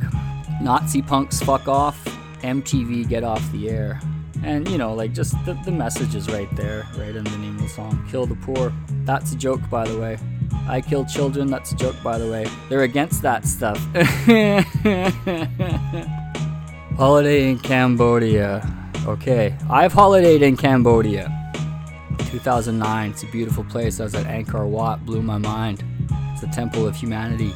Nazi 0.62 1.02
punks 1.02 1.42
fuck 1.42 1.68
off, 1.68 2.04
MTV 2.42 3.08
get 3.08 3.24
off 3.24 3.52
the 3.52 3.70
air. 3.70 4.00
And 4.44 4.68
you 4.70 4.78
know, 4.78 4.94
like 4.94 5.14
just 5.14 5.34
the, 5.46 5.54
the 5.66 5.72
message 5.72 6.16
is 6.16 6.30
right 6.30 6.54
there, 6.56 6.88
right 6.98 7.16
in 7.16 7.24
the 7.24 7.38
name 7.38 7.56
of 7.56 7.62
the 7.62 7.70
song. 7.70 8.06
Kill 8.10 8.26
the 8.26 8.36
poor. 8.36 8.74
That's 9.04 9.32
a 9.32 9.36
joke, 9.36 9.62
by 9.70 9.88
the 9.88 9.98
way. 9.98 10.18
I 10.68 10.82
kill 10.82 11.06
children. 11.06 11.48
That's 11.48 11.72
a 11.72 11.76
joke, 11.76 11.96
by 12.04 12.18
the 12.18 12.30
way. 12.30 12.48
They're 12.70 12.84
against 12.84 13.22
that 13.22 13.46
stuff. 13.46 13.78
Holiday 16.98 17.50
in 17.50 17.60
Cambodia. 17.60 18.74
Okay, 19.06 19.56
I've 19.70 19.94
holidayed 19.94 20.42
in 20.42 20.58
Cambodia. 20.58 21.34
2009. 22.32 23.12
It's 23.12 23.24
a 23.24 23.28
beautiful 23.28 23.64
place. 23.64 24.00
I 24.00 24.04
was 24.04 24.16
at 24.16 24.26
Angkor 24.26 24.68
Wat. 24.68 25.06
Blew 25.06 25.22
my 25.22 25.38
mind. 25.38 25.84
It's 26.38 26.46
the 26.46 26.52
temple 26.52 26.86
of 26.86 26.96
humanity. 26.96 27.52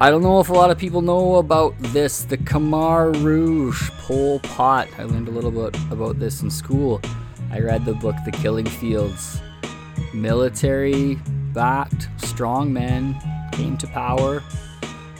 I 0.00 0.10
don't 0.10 0.22
know 0.22 0.38
if 0.38 0.48
a 0.48 0.52
lot 0.52 0.70
of 0.70 0.78
people 0.78 1.02
know 1.02 1.36
about 1.36 1.74
this, 1.92 2.22
the 2.22 2.38
Khmer 2.38 3.20
Rouge, 3.20 3.90
Pol 3.98 4.38
Pot. 4.38 4.86
I 4.96 5.02
learned 5.02 5.26
a 5.26 5.32
little 5.32 5.50
bit 5.50 5.76
about 5.90 6.20
this 6.20 6.40
in 6.42 6.50
school. 6.52 7.00
I 7.50 7.58
read 7.58 7.84
the 7.84 7.94
book 7.94 8.14
The 8.24 8.30
Killing 8.30 8.66
Fields. 8.66 9.40
Military 10.14 11.16
backed, 11.52 12.08
strong 12.18 12.72
men 12.72 13.16
came 13.50 13.76
to 13.78 13.88
power, 13.88 14.40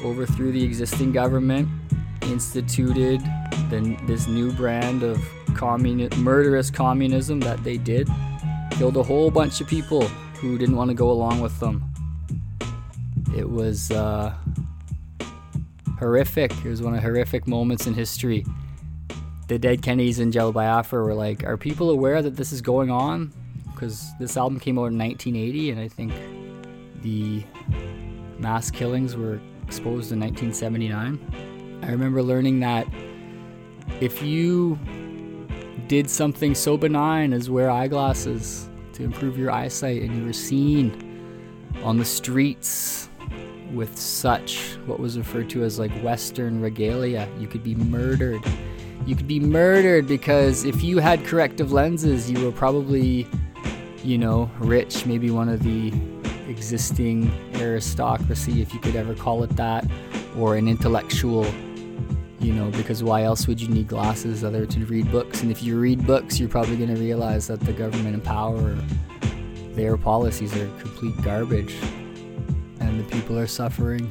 overthrew 0.04 0.52
the 0.52 0.62
existing 0.62 1.11
government, 1.11 1.68
instituted 2.23 3.21
the, 3.68 3.99
this 4.07 4.28
new 4.28 4.52
brand 4.52 5.02
of 5.02 5.18
communi- 5.54 6.16
murderous 6.18 6.71
communism 6.71 7.40
that 7.40 7.64
they 7.64 7.78
did, 7.78 8.09
killed 8.71 8.97
a 8.97 9.02
whole 9.02 9.28
bunch 9.28 9.61
of 9.61 9.66
people 9.66 10.07
who 10.40 10.57
didn't 10.57 10.76
want 10.76 10.88
to 10.88 10.95
go 10.95 11.11
along 11.11 11.40
with 11.40 11.59
them. 11.59 11.88
It 13.37 13.49
was 13.49 13.90
uh, 13.90 14.35
horrific. 15.99 16.52
It 16.64 16.68
was 16.68 16.82
one 16.82 16.94
of 16.94 17.02
horrific 17.02 17.47
moments 17.47 17.87
in 17.87 17.94
history. 17.94 18.44
The 19.49 19.58
Dead 19.58 19.82
Kennedys 19.82 20.18
and 20.18 20.32
Jello 20.32 20.52
Biafra 20.52 21.02
were 21.02 21.14
like, 21.14 21.44
are 21.44 21.56
people 21.56 21.90
aware 21.90 22.23
that 22.23 22.37
this 22.37 22.52
is 22.52 22.61
going 22.61 22.90
on? 22.90 23.32
Because 23.73 24.12
this 24.18 24.37
album 24.37 24.61
came 24.61 24.78
out 24.78 24.87
in 24.87 24.99
1980, 24.99 25.70
and 25.70 25.80
I 25.80 25.88
think 25.88 26.12
the 27.02 27.44
mass 28.38 28.70
killings 28.70 29.16
were 29.16 29.40
exposed 29.66 30.12
in 30.12 30.20
1979. 30.20 31.80
I 31.82 31.90
remember 31.90 32.23
learning 32.23 32.61
that 32.61 32.87
if 34.00 34.23
you 34.23 34.78
did 35.87 36.11
something 36.11 36.54
so 36.54 36.76
benign 36.76 37.32
as 37.32 37.49
wear 37.49 37.70
eyeglasses 37.70 38.68
to 38.92 39.04
improve 39.04 39.38
your 39.38 39.50
eyesight 39.50 40.02
and 40.02 40.14
you 40.16 40.25
were 40.25 40.32
seen 40.32 41.04
on 41.82 41.99
the 41.99 42.04
streets 42.04 43.07
with 43.72 43.98
such 43.98 44.76
what 44.87 44.98
was 44.98 45.18
referred 45.18 45.50
to 45.50 45.62
as 45.64 45.78
like 45.78 45.92
western 46.02 46.60
regalia. 46.60 47.28
You 47.38 47.46
could 47.46 47.62
be 47.62 47.75
murdered. 47.75 48.40
You 49.06 49.16
could 49.16 49.28
be 49.28 49.40
murdered 49.40 50.06
because 50.06 50.64
if 50.64 50.82
you 50.82 50.98
had 50.98 51.25
corrective 51.25 51.72
lenses 51.72 52.30
you 52.30 52.44
were 52.44 52.52
probably 52.52 53.26
you 54.02 54.18
know 54.18 54.50
rich 54.58 55.06
maybe 55.06 55.30
one 55.30 55.48
of 55.48 55.62
the 55.62 55.92
existing 56.48 57.30
aristocracy 57.54 58.60
if 58.60 58.72
you 58.75 58.80
could 58.80 58.96
ever 58.96 59.14
call 59.14 59.42
it 59.44 59.54
that 59.56 59.87
or 60.37 60.56
an 60.56 60.68
intellectual 60.68 61.46
you 62.40 62.52
know, 62.52 62.70
because 62.70 63.02
why 63.02 63.22
else 63.22 63.46
would 63.48 63.60
you 63.60 63.68
need 63.68 63.88
glasses 63.88 64.44
other 64.44 64.60
than 64.64 64.80
to 64.80 64.87
read 64.87 65.10
books? 65.10 65.42
And 65.42 65.50
if 65.50 65.62
you 65.62 65.78
read 65.78 66.06
books, 66.06 66.38
you're 66.38 66.48
probably 66.48 66.76
going 66.76 66.94
to 66.94 67.00
realize 67.00 67.48
that 67.48 67.60
the 67.60 67.72
government 67.72 68.14
in 68.14 68.20
power, 68.20 68.76
their 69.72 69.96
policies 69.96 70.56
are 70.56 70.68
complete 70.78 71.20
garbage, 71.22 71.75
and 71.75 71.97
people 73.28 73.42
are 73.42 73.47
suffering 73.47 74.08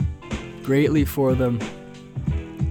greatly 0.63 1.03
for 1.03 1.33
them. 1.33 1.59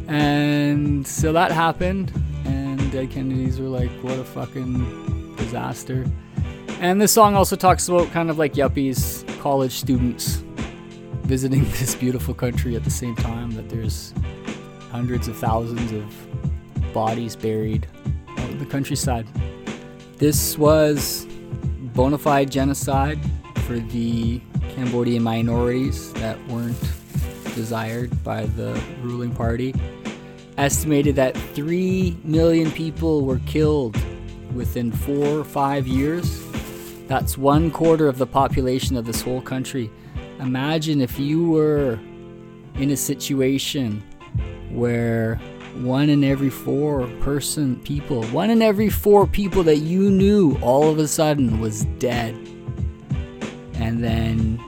And 0.06 1.04
so 1.04 1.32
that 1.32 1.50
happened, 1.50 2.12
and 2.44 2.92
Dead 2.92 3.10
Kennedys 3.10 3.58
were 3.58 3.66
like, 3.66 3.90
what 4.00 4.16
a 4.16 4.22
fucking 4.22 5.34
disaster. 5.34 6.06
And 6.78 7.00
this 7.00 7.10
song 7.10 7.34
also 7.34 7.56
talks 7.56 7.88
about 7.88 8.12
kind 8.12 8.30
of 8.30 8.38
like 8.38 8.52
yuppies, 8.52 9.26
college 9.40 9.72
students 9.72 10.44
visiting 11.24 11.64
this 11.80 11.96
beautiful 11.96 12.32
country 12.32 12.76
at 12.76 12.84
the 12.84 12.92
same 12.92 13.16
time 13.16 13.50
that 13.56 13.68
there's 13.68 14.14
hundreds 14.92 15.26
of 15.26 15.36
thousands 15.36 15.90
of 15.90 16.94
bodies 16.94 17.34
buried 17.34 17.88
out 18.38 18.50
in 18.50 18.58
the 18.60 18.66
countryside. 18.66 19.26
This 20.18 20.56
was 20.56 21.26
bona 21.92 22.18
fide 22.18 22.52
genocide 22.52 23.18
for 23.66 23.80
the 23.80 24.40
Cambodian 24.76 25.22
minorities 25.22 26.12
that 26.12 26.38
weren't 26.48 26.78
desired 27.54 28.22
by 28.22 28.44
the 28.44 28.78
ruling 29.00 29.34
party. 29.34 29.74
Estimated 30.58 31.16
that 31.16 31.34
3 31.54 32.14
million 32.22 32.70
people 32.70 33.24
were 33.24 33.40
killed 33.46 33.96
within 34.54 34.92
four 34.92 35.40
or 35.40 35.44
five 35.44 35.86
years. 35.86 36.42
That's 37.08 37.38
one 37.38 37.70
quarter 37.70 38.06
of 38.06 38.18
the 38.18 38.26
population 38.26 38.98
of 38.98 39.06
this 39.06 39.22
whole 39.22 39.40
country. 39.40 39.90
Imagine 40.40 41.00
if 41.00 41.18
you 41.18 41.48
were 41.48 41.98
in 42.74 42.90
a 42.90 42.96
situation 42.96 44.02
where 44.70 45.36
one 45.76 46.10
in 46.10 46.22
every 46.22 46.50
four 46.50 47.06
person 47.20 47.80
people, 47.80 48.24
one 48.24 48.50
in 48.50 48.60
every 48.60 48.90
four 48.90 49.26
people 49.26 49.62
that 49.62 49.78
you 49.78 50.10
knew 50.10 50.58
all 50.60 50.90
of 50.90 50.98
a 50.98 51.08
sudden 51.08 51.60
was 51.60 51.86
dead. 51.98 52.34
And 53.74 54.02
then 54.02 54.58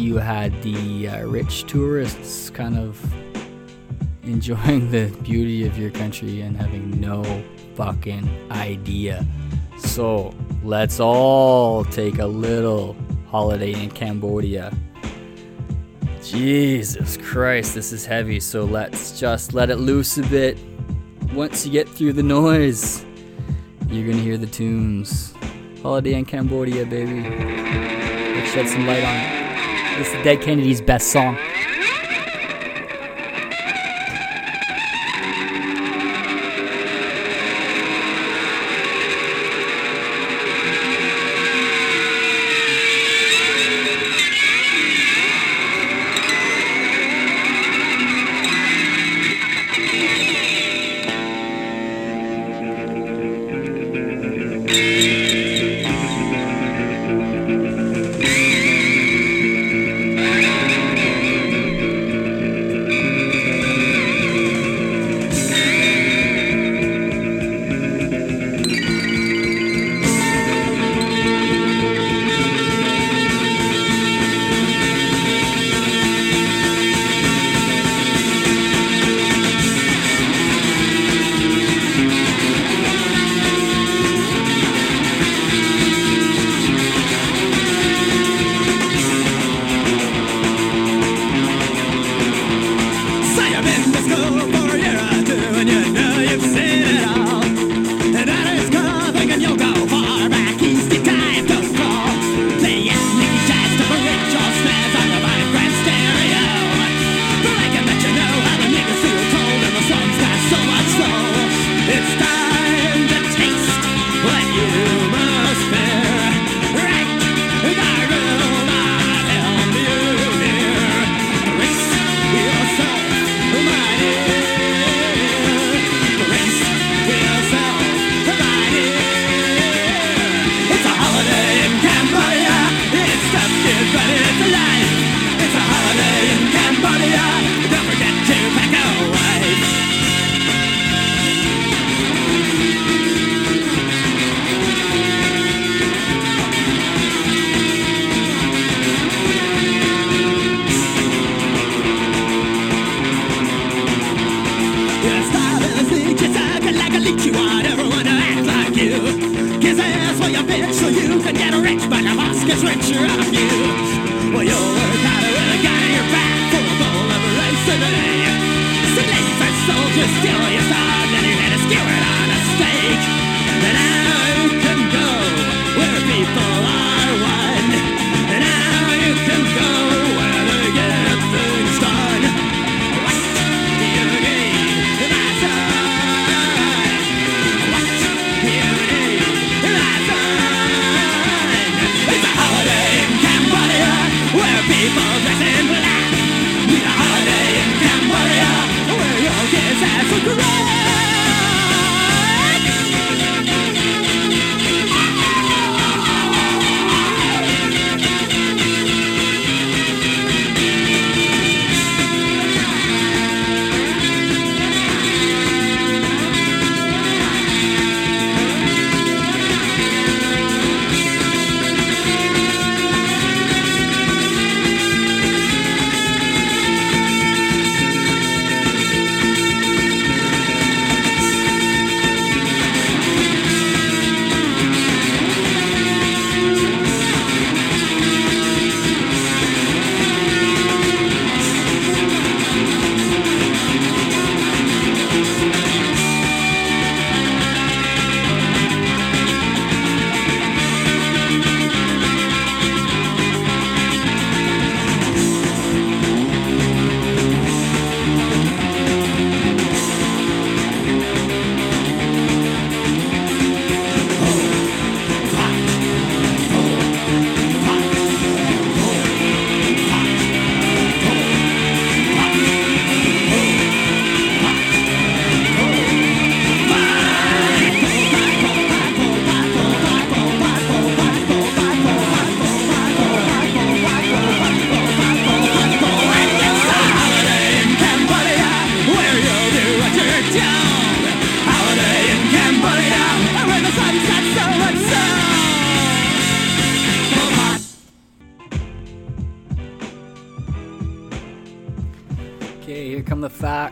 you 0.00 0.16
had 0.16 0.50
the 0.62 1.08
uh, 1.08 1.26
rich 1.26 1.64
tourists 1.64 2.48
kind 2.48 2.78
of 2.78 2.98
enjoying 4.22 4.90
the 4.90 5.08
beauty 5.22 5.66
of 5.66 5.76
your 5.78 5.90
country 5.90 6.40
and 6.40 6.56
having 6.56 6.98
no 6.98 7.22
fucking 7.74 8.28
idea. 8.50 9.26
So 9.76 10.34
let's 10.64 11.00
all 11.00 11.84
take 11.84 12.18
a 12.18 12.26
little 12.26 12.96
holiday 13.28 13.74
in 13.74 13.90
Cambodia. 13.90 14.72
Jesus 16.22 17.18
Christ, 17.18 17.74
this 17.74 17.92
is 17.92 18.06
heavy, 18.06 18.40
so 18.40 18.64
let's 18.64 19.20
just 19.20 19.52
let 19.52 19.68
it 19.68 19.76
loose 19.76 20.16
a 20.16 20.22
bit. 20.22 20.58
Once 21.34 21.66
you 21.66 21.72
get 21.72 21.88
through 21.88 22.14
the 22.14 22.22
noise, 22.22 23.04
you're 23.88 24.10
gonna 24.10 24.22
hear 24.22 24.38
the 24.38 24.46
tunes. 24.46 25.34
Holiday 25.82 26.14
in 26.14 26.24
Cambodia, 26.24 26.86
baby. 26.86 27.22
Let's 27.22 28.52
shed 28.52 28.68
some 28.68 28.86
light 28.86 29.04
on 29.04 29.16
it. 29.16 29.39
This 29.98 30.08
is 30.14 30.24
Dead 30.24 30.40
Kennedy's 30.40 30.80
best 30.80 31.12
song. 31.12 31.36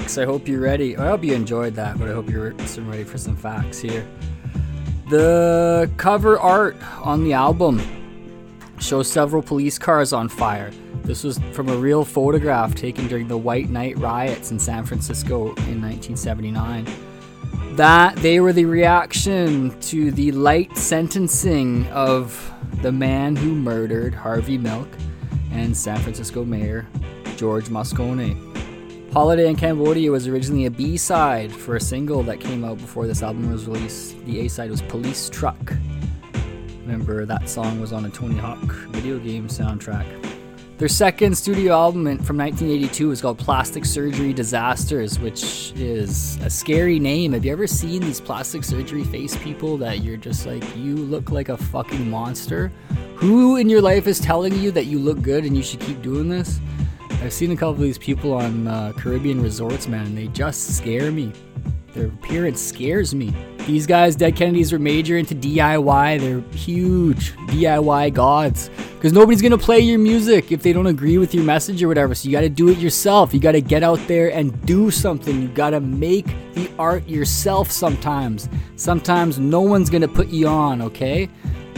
Facts. 0.09 0.19
I 0.19 0.25
hope 0.25 0.49
you're 0.49 0.61
ready. 0.61 0.97
I 0.97 1.09
hope 1.09 1.23
you 1.23 1.35
enjoyed 1.35 1.75
that, 1.75 1.99
but 1.99 2.09
I 2.09 2.13
hope 2.13 2.31
you're 2.31 2.53
ready 2.53 3.05
for 3.05 3.19
some 3.19 3.37
facts 3.37 3.79
here. 3.79 4.07
The 5.11 5.91
cover 5.97 6.39
art 6.39 6.77
on 7.03 7.25
the 7.25 7.35
album 7.35 7.81
shows 8.79 9.11
several 9.11 9.43
police 9.43 9.79
cars 9.79 10.13
on 10.13 10.29
fire. 10.29 10.71
This 11.03 11.25
was 11.25 11.39
from 11.53 11.69
a 11.69 11.77
real 11.77 12.05
photograph 12.05 12.75
taken 12.75 13.07
during 13.07 13.29
the 13.29 13.37
White 13.37 13.69
Night 13.69 13.99
riots 13.99 14.51
in 14.51 14.59
San 14.59 14.85
Francisco 14.87 15.49
in 15.69 15.81
1979. 15.83 16.87
That 17.77 18.17
they 18.17 18.41
were 18.41 18.53
the 18.53 18.65
reaction 18.65 19.79
to 19.81 20.11
the 20.11 20.33
light 20.33 20.77
sentencing 20.77 21.87
of 21.89 22.51
the 22.83 22.93
man 22.93 23.37
who 23.37 23.55
murdered 23.55 24.15
Harvey 24.15 24.59
Milk 24.59 24.89
and 25.53 25.77
San 25.77 25.99
Francisco 25.99 26.45
Mayor 26.45 26.87
George 27.37 27.69
Moscone. 27.69 28.49
Holiday 29.19 29.51
in 29.51 29.57
Cambodia 29.57 30.13
was 30.13 30.29
originally 30.29 30.67
a 30.67 30.71
B 30.71 30.97
side 30.97 31.51
for 31.51 31.75
a 31.75 31.81
single 31.81 32.23
that 32.23 32.39
came 32.39 32.65
out 32.65 32.79
before 32.79 33.09
this 33.09 33.21
album 33.21 33.51
was 33.51 33.67
released. 33.67 34.25
The 34.27 34.47
A 34.47 34.49
side 34.49 34.71
was 34.71 34.81
Police 34.83 35.29
Truck. 35.29 35.75
Remember, 36.83 37.27
that 37.27 37.49
song 37.49 37.81
was 37.81 37.93
on 37.93 38.05
a 38.05 38.11
Tony 38.11 38.37
Hawk 38.37 38.63
video 38.91 39.19
game 39.19 39.49
soundtrack. 39.49 40.07
Their 40.79 40.87
second 40.87 41.37
studio 41.37 41.73
album 41.73 42.05
from 42.21 42.39
1982 42.39 43.11
is 43.11 43.21
called 43.21 43.41
Plastic 43.41 43.85
Surgery 43.85 44.33
Disasters, 44.33 45.19
which 45.19 45.73
is 45.75 46.37
a 46.45 46.49
scary 46.49 47.01
name. 47.01 47.33
Have 47.33 47.45
you 47.45 47.51
ever 47.51 47.67
seen 47.67 48.03
these 48.03 48.21
plastic 48.21 48.63
surgery 48.63 49.03
face 49.03 49.37
people 49.39 49.77
that 49.79 50.05
you're 50.05 50.17
just 50.17 50.47
like, 50.47 50.63
you 50.77 50.95
look 50.95 51.33
like 51.33 51.49
a 51.49 51.57
fucking 51.57 52.09
monster? 52.09 52.71
Who 53.17 53.57
in 53.57 53.69
your 53.69 53.83
life 53.83 54.07
is 54.07 54.21
telling 54.21 54.55
you 54.61 54.71
that 54.71 54.85
you 54.85 55.01
look 55.01 55.23
good 55.23 55.45
and 55.45 55.57
you 55.57 55.65
should 55.65 55.81
keep 55.81 56.03
doing 56.03 56.29
this? 56.29 56.61
I've 57.21 57.33
seen 57.33 57.51
a 57.51 57.57
couple 57.57 57.73
of 57.73 57.81
these 57.81 57.99
people 57.99 58.33
on 58.33 58.69
uh, 58.69 58.93
Caribbean 58.97 59.43
resorts, 59.43 59.89
man, 59.89 60.07
and 60.07 60.17
they 60.17 60.29
just 60.29 60.77
scare 60.77 61.11
me. 61.11 61.33
Their 61.93 62.07
appearance 62.07 62.61
scares 62.61 63.13
me. 63.13 63.35
These 63.67 63.87
guys, 63.89 64.15
Dead 64.15 64.37
Kennedys, 64.37 64.73
are 64.73 64.79
major 64.79 65.19
into 65.19 65.35
DIY. 65.35 66.21
They're 66.21 66.41
huge 66.57 67.33
DIY 67.49 68.15
gods. 68.15 68.71
Because 68.95 69.13
nobody's 69.13 69.43
going 69.43 69.53
to 69.53 69.59
play 69.59 69.81
your 69.81 69.99
music 69.99 70.53
if 70.53 70.63
they 70.63 70.73
don't 70.73 70.87
agree 70.87 71.19
with 71.19 71.35
your 71.35 71.43
message 71.43 71.83
or 71.83 71.89
whatever. 71.89 72.15
So 72.15 72.29
you 72.29 72.33
got 72.33 72.43
to 72.43 72.49
do 72.49 72.69
it 72.69 72.79
yourself. 72.79 73.35
You 73.35 73.41
got 73.41 73.53
to 73.53 73.61
get 73.61 73.83
out 73.83 73.99
there 74.07 74.33
and 74.33 74.65
do 74.65 74.91
something. 74.91 75.43
You 75.43 75.49
got 75.49 75.71
to 75.71 75.81
make 75.81 76.27
the 76.55 76.71
art 76.79 77.09
yourself 77.09 77.71
sometimes. 77.71 78.49
Sometimes 78.77 79.41
no 79.41 79.61
one's 79.61 79.91
going 79.91 80.03
to 80.03 80.09
put 80.09 80.29
you 80.29 80.47
on, 80.47 80.81
okay? 80.83 81.29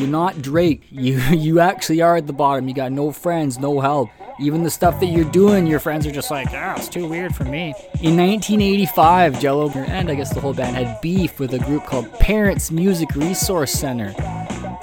You're 0.00 0.08
not 0.08 0.40
Drake. 0.40 0.86
You 0.90 1.18
you 1.30 1.60
actually 1.60 2.00
are 2.00 2.16
at 2.16 2.26
the 2.26 2.32
bottom. 2.32 2.68
You 2.68 2.74
got 2.74 2.92
no 2.92 3.12
friends, 3.12 3.58
no 3.58 3.80
help. 3.80 4.10
Even 4.38 4.62
the 4.62 4.70
stuff 4.70 4.98
that 5.00 5.06
you're 5.06 5.30
doing, 5.30 5.66
your 5.66 5.80
friends 5.80 6.06
are 6.06 6.10
just 6.10 6.30
like, 6.30 6.48
ah, 6.52 6.74
it's 6.76 6.88
too 6.88 7.06
weird 7.06 7.34
for 7.34 7.44
me. 7.44 7.74
In 8.00 8.16
1985, 8.16 9.40
Jello 9.40 9.70
and 9.70 10.10
I 10.10 10.14
guess 10.14 10.32
the 10.32 10.40
whole 10.40 10.54
band 10.54 10.76
had 10.76 11.00
beef 11.02 11.38
with 11.38 11.52
a 11.52 11.58
group 11.58 11.84
called 11.84 12.10
Parents 12.14 12.70
Music 12.70 13.14
Resource 13.14 13.72
Center, 13.72 14.12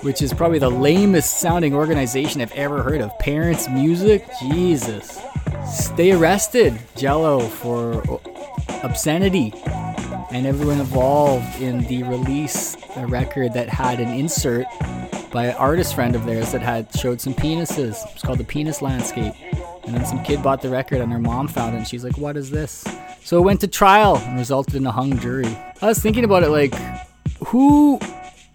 which 0.02 0.22
is 0.22 0.32
probably 0.34 0.60
the 0.60 0.70
lamest 0.70 1.40
sounding 1.40 1.74
organization 1.74 2.42
I've 2.42 2.52
ever 2.52 2.84
heard 2.84 3.02
of. 3.02 3.18
Parents 3.18 3.68
Music? 3.68 4.28
Jesus. 4.40 5.20
They 5.96 6.12
arrested 6.12 6.80
Jello 6.96 7.40
for 7.40 8.04
obscenity 8.84 9.54
and 10.32 10.46
everyone 10.46 10.80
involved 10.80 11.62
in 11.62 11.80
the 11.88 12.04
release 12.04 12.76
a 12.96 13.08
record 13.08 13.54
that 13.54 13.70
had 13.70 14.00
an 14.00 14.10
insert 14.10 14.66
by 15.32 15.46
an 15.46 15.56
artist 15.56 15.96
friend 15.96 16.16
of 16.16 16.26
theirs 16.26 16.52
that 16.52 16.62
had 16.62 16.94
showed 16.96 17.22
some 17.22 17.34
penises. 17.34 17.98
It's 18.12 18.22
called 18.22 18.38
the 18.38 18.44
Penis 18.44 18.82
Landscape. 18.82 19.34
And 19.86 19.96
then 19.96 20.06
some 20.06 20.24
kid 20.24 20.44
bought 20.44 20.62
the 20.62 20.70
record 20.70 21.00
and 21.00 21.12
her 21.12 21.20
mom 21.20 21.48
found 21.48 21.74
it 21.74 21.78
and 21.78 21.88
she's 21.88 22.04
like, 22.04 22.18
What 22.18 22.38
is 22.38 22.50
this? 22.50 22.86
So 23.24 23.38
it 23.38 23.42
went 23.42 23.62
to 23.62 23.68
trial 23.68 24.18
and 24.18 24.38
resulted 24.38 24.76
in 24.76 24.86
a 24.86 24.92
hung 24.92 25.18
jury. 25.20 25.48
I 25.82 25.88
was 25.88 26.00
thinking 26.00 26.24
about 26.24 26.44
it 26.44 26.50
like, 26.50 26.74
who 27.48 28.00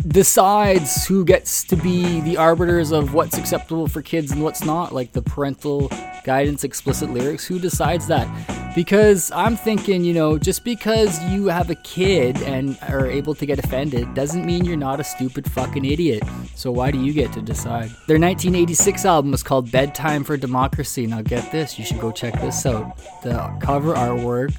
decides 0.06 1.06
who 1.06 1.24
gets 1.24 1.64
to 1.64 1.76
be 1.76 2.20
the 2.20 2.36
arbiters 2.36 2.90
of 2.90 3.14
what's 3.14 3.38
acceptable 3.38 3.86
for 3.86 4.02
kids 4.02 4.32
and 4.32 4.42
what's 4.42 4.64
not? 4.64 4.92
Like 4.92 5.12
the 5.12 5.22
parental 5.22 5.90
guidance, 6.24 6.64
explicit 6.64 7.10
lyrics? 7.10 7.44
Who 7.46 7.58
decides 7.58 8.06
that? 8.08 8.28
Because 8.74 9.30
I'm 9.32 9.54
thinking, 9.54 10.02
you 10.02 10.14
know, 10.14 10.38
just 10.38 10.64
because 10.64 11.22
you 11.24 11.48
have 11.48 11.68
a 11.68 11.74
kid 11.74 12.40
and 12.42 12.78
are 12.88 13.06
able 13.06 13.34
to 13.34 13.44
get 13.44 13.58
offended 13.58 14.14
doesn't 14.14 14.46
mean 14.46 14.64
you're 14.64 14.78
not 14.78 14.98
a 14.98 15.04
stupid 15.04 15.50
fucking 15.50 15.84
idiot. 15.84 16.22
So 16.54 16.72
why 16.72 16.90
do 16.90 16.98
you 16.98 17.12
get 17.12 17.34
to 17.34 17.42
decide? 17.42 17.90
Their 18.06 18.18
1986 18.18 19.04
album 19.04 19.30
was 19.30 19.42
called 19.42 19.70
Bedtime 19.70 20.24
for 20.24 20.38
Democracy. 20.38 21.06
Now 21.06 21.20
get 21.20 21.52
this, 21.52 21.78
you 21.78 21.84
should 21.84 22.00
go 22.00 22.10
check 22.10 22.40
this 22.40 22.64
out. 22.64 22.96
The 23.22 23.54
cover 23.60 23.92
artwork 23.92 24.54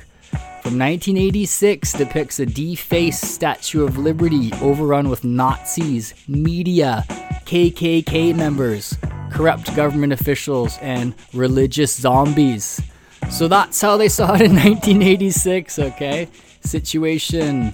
from 0.61 0.77
1986 0.77 1.93
depicts 1.93 2.39
a 2.39 2.45
defaced 2.45 3.23
Statue 3.23 3.83
of 3.83 3.97
Liberty 3.97 4.51
overrun 4.61 5.09
with 5.09 5.23
Nazis, 5.23 6.13
media, 6.27 7.03
KKK 7.45 8.35
members, 8.35 8.95
corrupt 9.31 9.75
government 9.75 10.13
officials, 10.13 10.77
and 10.81 11.15
religious 11.33 11.95
zombies. 11.95 12.79
So 13.29 13.47
that's 13.47 13.81
how 13.81 13.97
they 13.97 14.09
saw 14.09 14.35
it 14.35 14.41
in 14.41 14.55
1986, 14.55 15.79
okay? 15.79 16.27
Situation, 16.61 17.73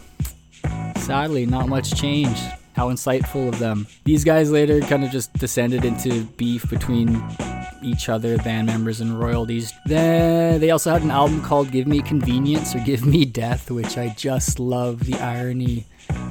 sadly, 0.97 1.45
not 1.45 1.67
much 1.67 1.93
change. 1.99 2.37
How 2.75 2.89
insightful 2.89 3.49
of 3.49 3.59
them. 3.59 3.87
These 4.05 4.23
guys 4.23 4.51
later 4.51 4.79
kind 4.79 5.03
of 5.03 5.11
just 5.11 5.33
descended 5.33 5.83
into 5.83 6.23
beef 6.37 6.69
between 6.69 7.21
each 7.83 8.07
other, 8.07 8.37
band 8.37 8.67
members, 8.67 9.01
and 9.01 9.19
royalties. 9.19 9.73
Then 9.85 10.61
they 10.61 10.71
also 10.71 10.91
had 10.91 11.01
an 11.01 11.11
album 11.11 11.41
called 11.41 11.71
Give 11.71 11.87
Me 11.87 12.01
Convenience 12.01 12.73
or 12.75 12.79
Give 12.79 13.05
Me 13.05 13.25
Death, 13.25 13.69
which 13.69 13.97
I 13.97 14.13
just 14.17 14.59
love. 14.59 15.05
The 15.05 15.15
irony 15.19 15.87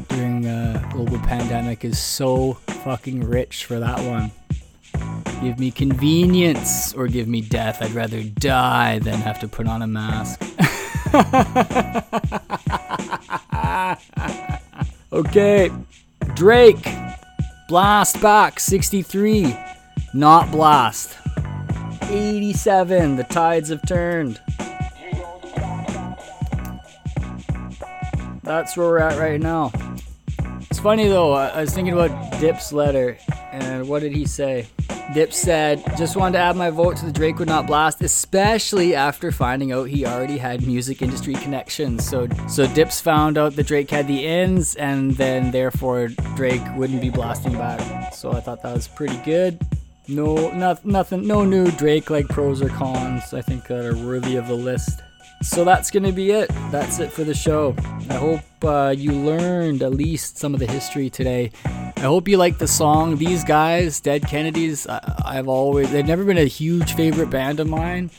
during 0.08 0.46
a 0.46 0.88
global 0.90 1.18
pandemic 1.18 1.84
is 1.84 1.98
so 1.98 2.54
fucking 2.82 3.24
rich 3.28 3.66
for 3.66 3.78
that 3.78 4.00
one. 4.08 4.30
Give 5.42 5.58
me 5.58 5.70
convenience 5.70 6.92
or 6.94 7.06
give 7.06 7.28
me 7.28 7.40
death. 7.40 7.80
I'd 7.80 7.92
rather 7.92 8.22
die 8.22 8.98
than 8.98 9.20
have 9.20 9.38
to 9.40 9.48
put 9.48 9.68
on 9.68 9.82
a 9.82 9.86
mask. 9.86 10.42
okay, 15.12 15.70
Drake. 16.34 16.86
Blast 17.68 18.20
back 18.20 18.58
63. 18.58 19.56
Not 20.12 20.50
blast. 20.50 21.16
87. 22.02 23.16
The 23.16 23.24
tides 23.24 23.68
have 23.68 23.86
turned. 23.86 24.40
That's 28.42 28.76
where 28.76 28.88
we're 28.88 28.98
at 28.98 29.18
right 29.18 29.40
now. 29.40 29.70
It's 30.70 30.80
funny 30.80 31.08
though, 31.08 31.32
I 31.32 31.60
was 31.60 31.74
thinking 31.74 31.92
about 31.92 32.40
Dip's 32.40 32.72
letter, 32.72 33.18
and 33.52 33.88
what 33.88 34.00
did 34.00 34.12
he 34.12 34.26
say? 34.26 34.66
Dip 35.14 35.32
said, 35.32 35.82
just 35.96 36.16
wanted 36.16 36.32
to 36.32 36.44
add 36.44 36.54
my 36.54 36.68
vote 36.68 36.96
to 36.98 37.06
the 37.06 37.12
Drake 37.12 37.38
would 37.38 37.48
not 37.48 37.66
blast, 37.66 38.02
especially 38.02 38.94
after 38.94 39.32
finding 39.32 39.72
out 39.72 39.84
he 39.84 40.04
already 40.04 40.36
had 40.36 40.66
music 40.66 41.00
industry 41.00 41.34
connections. 41.34 42.06
So 42.06 42.28
so 42.48 42.66
Dips 42.74 43.00
found 43.00 43.38
out 43.38 43.56
that 43.56 43.66
Drake 43.66 43.90
had 43.90 44.06
the 44.06 44.26
ends 44.26 44.74
and 44.74 45.12
then 45.12 45.50
therefore 45.50 46.08
Drake 46.36 46.62
wouldn't 46.76 47.00
be 47.00 47.10
blasting 47.10 47.54
back. 47.54 48.12
So 48.12 48.32
I 48.32 48.40
thought 48.40 48.62
that 48.62 48.74
was 48.74 48.86
pretty 48.86 49.16
good. 49.18 49.58
No 50.08 50.50
not, 50.52 50.84
nothing 50.84 51.26
no 51.26 51.44
new 51.44 51.70
Drake 51.72 52.10
like 52.10 52.28
pros 52.28 52.60
or 52.60 52.68
cons 52.68 53.32
I 53.32 53.40
think 53.40 53.66
that 53.68 53.84
are 53.84 53.96
worthy 53.96 54.36
of 54.36 54.46
the 54.46 54.54
list. 54.54 55.00
So 55.42 55.64
that's 55.64 55.90
going 55.90 56.02
to 56.02 56.12
be 56.12 56.32
it. 56.32 56.50
That's 56.70 56.98
it 56.98 57.12
for 57.12 57.22
the 57.22 57.34
show. 57.34 57.74
I 58.10 58.14
hope 58.14 58.40
uh, 58.64 58.92
you 58.96 59.12
learned 59.12 59.82
at 59.82 59.92
least 59.92 60.36
some 60.36 60.52
of 60.52 60.58
the 60.58 60.66
history 60.66 61.08
today. 61.10 61.52
I 61.98 62.02
hope 62.02 62.28
you 62.28 62.36
like 62.36 62.58
the 62.58 62.68
song. 62.68 63.16
These 63.16 63.42
guys, 63.42 63.98
Dead 63.98 64.22
Kennedys, 64.28 64.86
I- 64.86 65.14
I've 65.24 65.48
always, 65.48 65.90
they've 65.90 66.06
never 66.06 66.24
been 66.24 66.38
a 66.38 66.44
huge 66.44 66.94
favorite 66.94 67.28
band 67.28 67.58
of 67.58 67.66
mine 67.68 68.10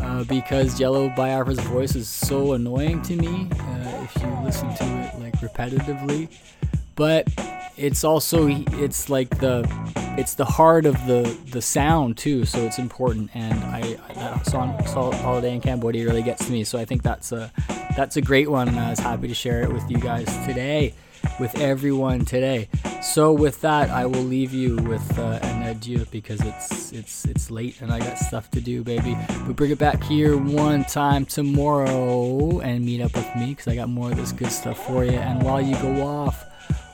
uh, 0.00 0.24
because 0.24 0.76
Jello 0.76 1.08
Biafra's 1.10 1.60
voice 1.60 1.94
is 1.94 2.08
so 2.08 2.54
annoying 2.54 3.00
to 3.02 3.14
me 3.14 3.48
uh, 3.52 4.02
if 4.04 4.20
you 4.20 4.28
listen 4.44 4.74
to 4.74 4.84
it 4.84 5.20
like 5.20 5.34
repetitively. 5.34 6.28
But 6.96 7.28
it's 7.76 8.02
also 8.02 8.48
it's 8.48 9.08
like 9.08 9.38
the 9.38 9.64
it's 10.18 10.34
the 10.34 10.44
heart 10.44 10.84
of 10.84 10.94
the 11.06 11.22
the 11.52 11.62
sound 11.62 12.18
too 12.18 12.44
so 12.44 12.58
it's 12.58 12.78
important 12.78 13.30
and 13.34 13.54
i 13.64 13.80
that 14.14 14.44
song 14.46 14.78
holiday 15.14 15.54
in 15.54 15.60
cambodia 15.62 16.04
really 16.04 16.22
gets 16.22 16.44
to 16.44 16.52
me 16.52 16.62
so 16.64 16.78
i 16.78 16.84
think 16.84 17.02
that's 17.02 17.32
a 17.32 17.50
that's 17.96 18.18
a 18.18 18.20
great 18.20 18.50
one 18.50 18.68
and 18.68 18.78
i 18.78 18.90
was 18.90 18.98
happy 18.98 19.26
to 19.26 19.32
share 19.34 19.62
it 19.62 19.72
with 19.72 19.82
you 19.90 19.96
guys 19.96 20.26
today 20.46 20.92
with 21.38 21.58
everyone 21.58 22.24
today 22.24 22.68
so 23.02 23.32
with 23.32 23.60
that 23.60 23.90
i 23.90 24.04
will 24.06 24.22
leave 24.22 24.52
you 24.52 24.76
with 24.76 25.18
uh, 25.18 25.38
an 25.42 25.62
adieu 25.68 26.04
because 26.10 26.40
it's 26.40 26.92
it's 26.92 27.24
it's 27.24 27.50
late 27.50 27.80
and 27.80 27.92
i 27.92 27.98
got 27.98 28.18
stuff 28.18 28.50
to 28.50 28.60
do 28.60 28.82
baby 28.82 29.16
we 29.46 29.52
bring 29.52 29.70
it 29.70 29.78
back 29.78 30.02
here 30.04 30.36
one 30.36 30.84
time 30.84 31.24
tomorrow 31.24 32.60
and 32.60 32.84
meet 32.84 33.00
up 33.00 33.14
with 33.14 33.36
me 33.36 33.48
because 33.50 33.68
i 33.68 33.74
got 33.74 33.88
more 33.88 34.10
of 34.10 34.16
this 34.16 34.32
good 34.32 34.50
stuff 34.50 34.86
for 34.86 35.04
you 35.04 35.12
and 35.12 35.42
while 35.42 35.60
you 35.60 35.74
go 35.76 36.06
off 36.06 36.44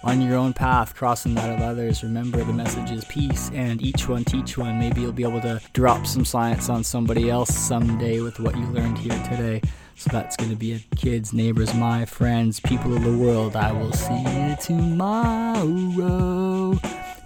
on 0.05 0.21
your 0.21 0.37
own 0.37 0.53
path, 0.53 0.95
crossing 0.95 1.35
that 1.35 1.51
of 1.55 1.61
others. 1.61 2.03
Remember, 2.03 2.43
the 2.43 2.53
message 2.53 2.91
is 2.91 3.05
peace, 3.07 3.51
and 3.53 3.83
each 3.83 4.09
one 4.09 4.25
teach 4.25 4.57
one. 4.57 4.79
Maybe 4.79 5.01
you'll 5.01 5.13
be 5.13 5.25
able 5.25 5.41
to 5.43 5.61
drop 5.73 6.07
some 6.07 6.25
science 6.25 6.69
on 6.69 6.85
somebody 6.85 7.31
else 7.31 7.55
someday 7.55 8.21
with 8.21 8.39
what 8.41 8.57
you 8.57 8.65
learned 8.67 8.99
here 8.99 9.23
today. 9.29 9.61
So 9.99 10.11
that's 10.13 10.37
to 10.51 10.55
be 10.55 10.75
it. 10.75 10.85
Kids, 10.97 11.33
neighbors, 11.33 11.75
my 11.75 12.05
friends, 12.05 12.61
people 12.61 12.95
of 12.97 13.03
the 13.03 13.13
world. 13.13 13.57
I 13.57 13.73
will 13.73 13.93
see 13.93 14.15
you 14.15 14.57
tomorrow. 14.63 15.59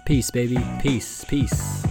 Peace, 0.07 0.31
baby. 0.31 0.57
Peace, 0.81 1.23
peace. 1.23 1.85